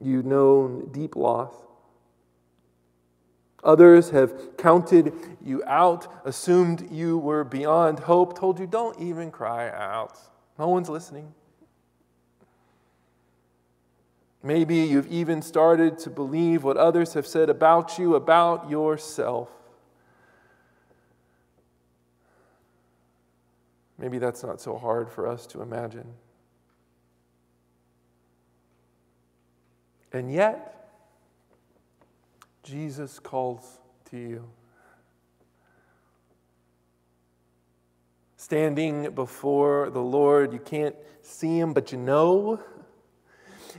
You've 0.00 0.26
known 0.26 0.90
deep 0.92 1.16
loss. 1.16 1.54
Others 3.64 4.10
have 4.10 4.56
counted 4.56 5.12
you 5.44 5.64
out, 5.66 6.22
assumed 6.24 6.90
you 6.92 7.18
were 7.18 7.42
beyond 7.42 8.00
hope, 8.00 8.38
told 8.38 8.60
you, 8.60 8.66
don't 8.66 8.98
even 9.00 9.30
cry 9.30 9.68
out. 9.70 10.16
No 10.58 10.68
one's 10.68 10.88
listening. 10.88 11.34
Maybe 14.42 14.76
you've 14.76 15.08
even 15.08 15.42
started 15.42 15.98
to 16.00 16.10
believe 16.10 16.62
what 16.62 16.76
others 16.76 17.14
have 17.14 17.26
said 17.26 17.50
about 17.50 17.98
you, 17.98 18.14
about 18.14 18.70
yourself. 18.70 19.50
Maybe 23.98 24.18
that's 24.18 24.44
not 24.44 24.60
so 24.60 24.78
hard 24.78 25.10
for 25.10 25.26
us 25.26 25.46
to 25.48 25.60
imagine. 25.60 26.14
And 30.12 30.32
yet, 30.32 30.90
Jesus 32.62 33.18
calls 33.18 33.78
to 34.10 34.16
you. 34.16 34.48
Standing 38.36 39.10
before 39.10 39.90
the 39.90 40.00
Lord, 40.00 40.52
you 40.52 40.58
can't 40.58 40.96
see 41.22 41.58
him, 41.58 41.72
but 41.72 41.92
you 41.92 41.98
know. 41.98 42.62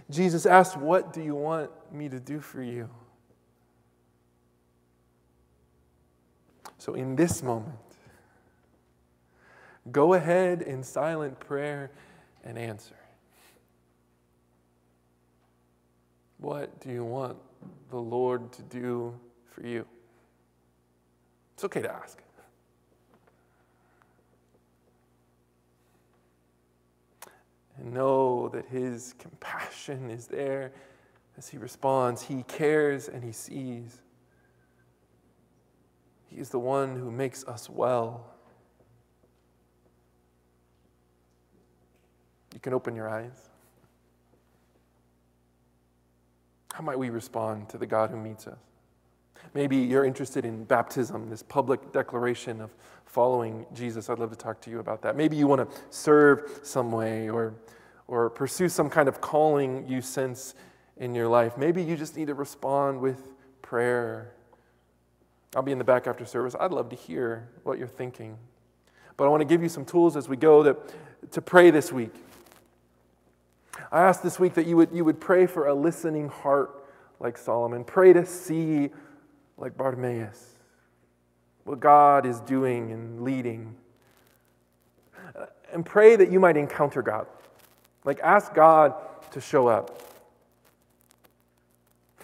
Jesus 0.09 0.45
asked, 0.45 0.77
What 0.77 1.13
do 1.13 1.21
you 1.21 1.33
want 1.33 1.71
me 1.91 2.09
to 2.09 2.19
do 2.19 2.39
for 2.39 2.61
you? 2.61 2.89
So, 6.77 6.93
in 6.93 7.15
this 7.15 7.41
moment, 7.41 7.75
go 9.91 10.13
ahead 10.13 10.61
in 10.61 10.83
silent 10.83 11.39
prayer 11.39 11.91
and 12.43 12.57
answer. 12.57 12.95
What 16.39 16.79
do 16.79 16.89
you 16.89 17.03
want 17.03 17.37
the 17.89 17.97
Lord 17.97 18.51
to 18.53 18.61
do 18.63 19.13
for 19.51 19.65
you? 19.65 19.85
It's 21.53 21.65
okay 21.65 21.81
to 21.81 21.91
ask. 21.91 22.17
And 27.77 27.93
know 27.93 28.49
that 28.49 28.65
His 28.65 29.13
compassion 29.19 30.09
is 30.09 30.27
there 30.27 30.71
as 31.37 31.49
He 31.49 31.57
responds. 31.57 32.21
He 32.21 32.43
cares 32.43 33.09
and 33.09 33.23
He 33.23 33.33
sees. 33.33 34.01
He 36.27 36.37
is 36.37 36.49
the 36.49 36.59
one 36.59 36.95
who 36.95 37.11
makes 37.11 37.43
us 37.45 37.69
well. 37.69 38.25
You 42.59 42.61
can 42.61 42.73
open 42.73 42.93
your 42.93 43.07
eyes. 43.07 43.47
How 46.73 46.83
might 46.83 46.99
we 46.99 47.09
respond 47.09 47.69
to 47.69 47.77
the 47.77 47.85
God 47.85 48.09
who 48.09 48.17
meets 48.17 48.47
us? 48.47 48.57
Maybe 49.53 49.77
you're 49.77 50.03
interested 50.03 50.43
in 50.43 50.65
baptism, 50.65 51.29
this 51.29 51.41
public 51.41 51.93
declaration 51.93 52.59
of 52.59 52.75
following 53.05 53.65
Jesus. 53.73 54.09
I'd 54.09 54.19
love 54.19 54.31
to 54.31 54.35
talk 54.35 54.59
to 54.63 54.69
you 54.69 54.79
about 54.79 55.01
that. 55.03 55.15
Maybe 55.15 55.37
you 55.37 55.47
want 55.47 55.71
to 55.71 55.77
serve 55.89 56.59
some 56.61 56.91
way 56.91 57.29
or, 57.29 57.53
or 58.09 58.29
pursue 58.29 58.67
some 58.67 58.89
kind 58.89 59.07
of 59.07 59.21
calling 59.21 59.87
you 59.87 60.01
sense 60.01 60.53
in 60.97 61.15
your 61.15 61.29
life. 61.29 61.57
Maybe 61.57 61.81
you 61.81 61.95
just 61.95 62.17
need 62.17 62.27
to 62.27 62.33
respond 62.33 62.99
with 62.99 63.31
prayer. 63.61 64.33
I'll 65.55 65.61
be 65.61 65.71
in 65.71 65.77
the 65.77 65.85
back 65.85 66.07
after 66.07 66.25
service. 66.25 66.57
I'd 66.59 66.71
love 66.71 66.89
to 66.89 66.97
hear 66.97 67.47
what 67.63 67.77
you're 67.77 67.87
thinking. 67.87 68.37
But 69.15 69.27
I 69.27 69.29
want 69.29 69.39
to 69.39 69.47
give 69.47 69.63
you 69.63 69.69
some 69.69 69.85
tools 69.85 70.17
as 70.17 70.27
we 70.27 70.35
go 70.35 70.61
to, 70.61 70.75
to 71.31 71.41
pray 71.41 71.71
this 71.71 71.93
week. 71.93 72.11
I 73.91 74.03
asked 74.03 74.21
this 74.21 74.39
week 74.39 74.53
that 74.53 74.67
you 74.67 74.77
would, 74.77 74.89
you 74.93 75.03
would 75.03 75.19
pray 75.19 75.47
for 75.47 75.67
a 75.67 75.73
listening 75.73 76.29
heart 76.29 76.85
like 77.19 77.37
Solomon. 77.37 77.83
Pray 77.83 78.13
to 78.13 78.25
see 78.25 78.89
like 79.57 79.75
Bartimaeus 79.75 80.49
what 81.63 81.79
God 81.79 82.25
is 82.25 82.39
doing 82.41 82.91
and 82.91 83.21
leading. 83.21 83.75
And 85.71 85.85
pray 85.85 86.15
that 86.15 86.31
you 86.31 86.39
might 86.39 86.57
encounter 86.57 87.03
God. 87.03 87.27
Like, 88.03 88.19
ask 88.21 88.55
God 88.55 88.95
to 89.31 89.39
show 89.39 89.67
up. 89.67 90.01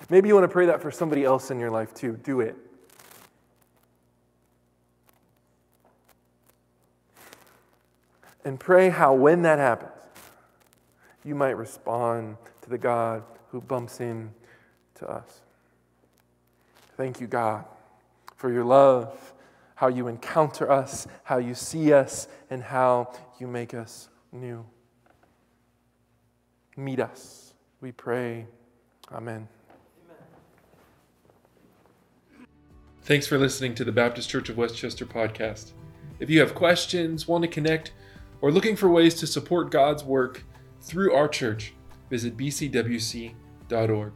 Maybe 0.10 0.28
you 0.28 0.34
want 0.34 0.45
to 0.45 0.51
pray 0.51 0.67
that 0.67 0.82
for 0.82 0.91
somebody 0.91 1.23
else 1.23 1.51
in 1.51 1.60
your 1.60 1.71
life 1.71 1.93
too. 1.93 2.19
Do 2.23 2.41
it. 2.41 2.56
And 8.43 8.60
pray 8.60 8.89
how, 8.89 9.13
when 9.13 9.43
that 9.43 9.58
happens, 9.58 9.94
you 11.25 11.33
might 11.35 11.57
respond 11.57 12.38
to 12.61 12.69
the 12.69 12.77
God 12.77 13.23
who 13.49 13.59
bumps 13.59 13.99
in 13.99 14.31
to 14.95 15.09
us. 15.09 15.41
Thank 16.95 17.19
you, 17.19 17.27
God, 17.27 17.65
for 18.35 18.51
your 18.51 18.63
love, 18.63 19.33
how 19.73 19.88
you 19.88 20.07
encounter 20.07 20.71
us, 20.71 21.07
how 21.23 21.39
you 21.39 21.55
see 21.55 21.91
us, 21.91 22.27
and 22.49 22.61
how 22.63 23.11
you 23.39 23.47
make 23.47 23.73
us 23.73 24.07
new. 24.31 24.65
Meet 26.77 26.99
us, 26.99 27.53
we 27.81 27.91
pray. 27.91 28.45
Amen. 29.11 29.47
Thanks 33.03 33.27
for 33.27 33.38
listening 33.38 33.75
to 33.75 33.83
the 33.83 33.91
Baptist 33.91 34.29
Church 34.29 34.49
of 34.49 34.57
West 34.57 34.75
Chester 34.75 35.05
podcast. 35.05 35.71
If 36.19 36.29
you 36.29 36.39
have 36.39 36.55
questions, 36.55 37.27
want 37.27 37.43
to 37.43 37.47
connect, 37.47 37.91
or 38.41 38.51
looking 38.51 38.75
for 38.75 38.89
ways 38.89 39.15
to 39.15 39.27
support 39.27 39.69
God's 39.69 40.03
work 40.03 40.43
through 40.86 41.13
our 41.13 41.28
church, 41.28 41.74
visit 42.10 42.38
bcwc.org. 42.38 44.13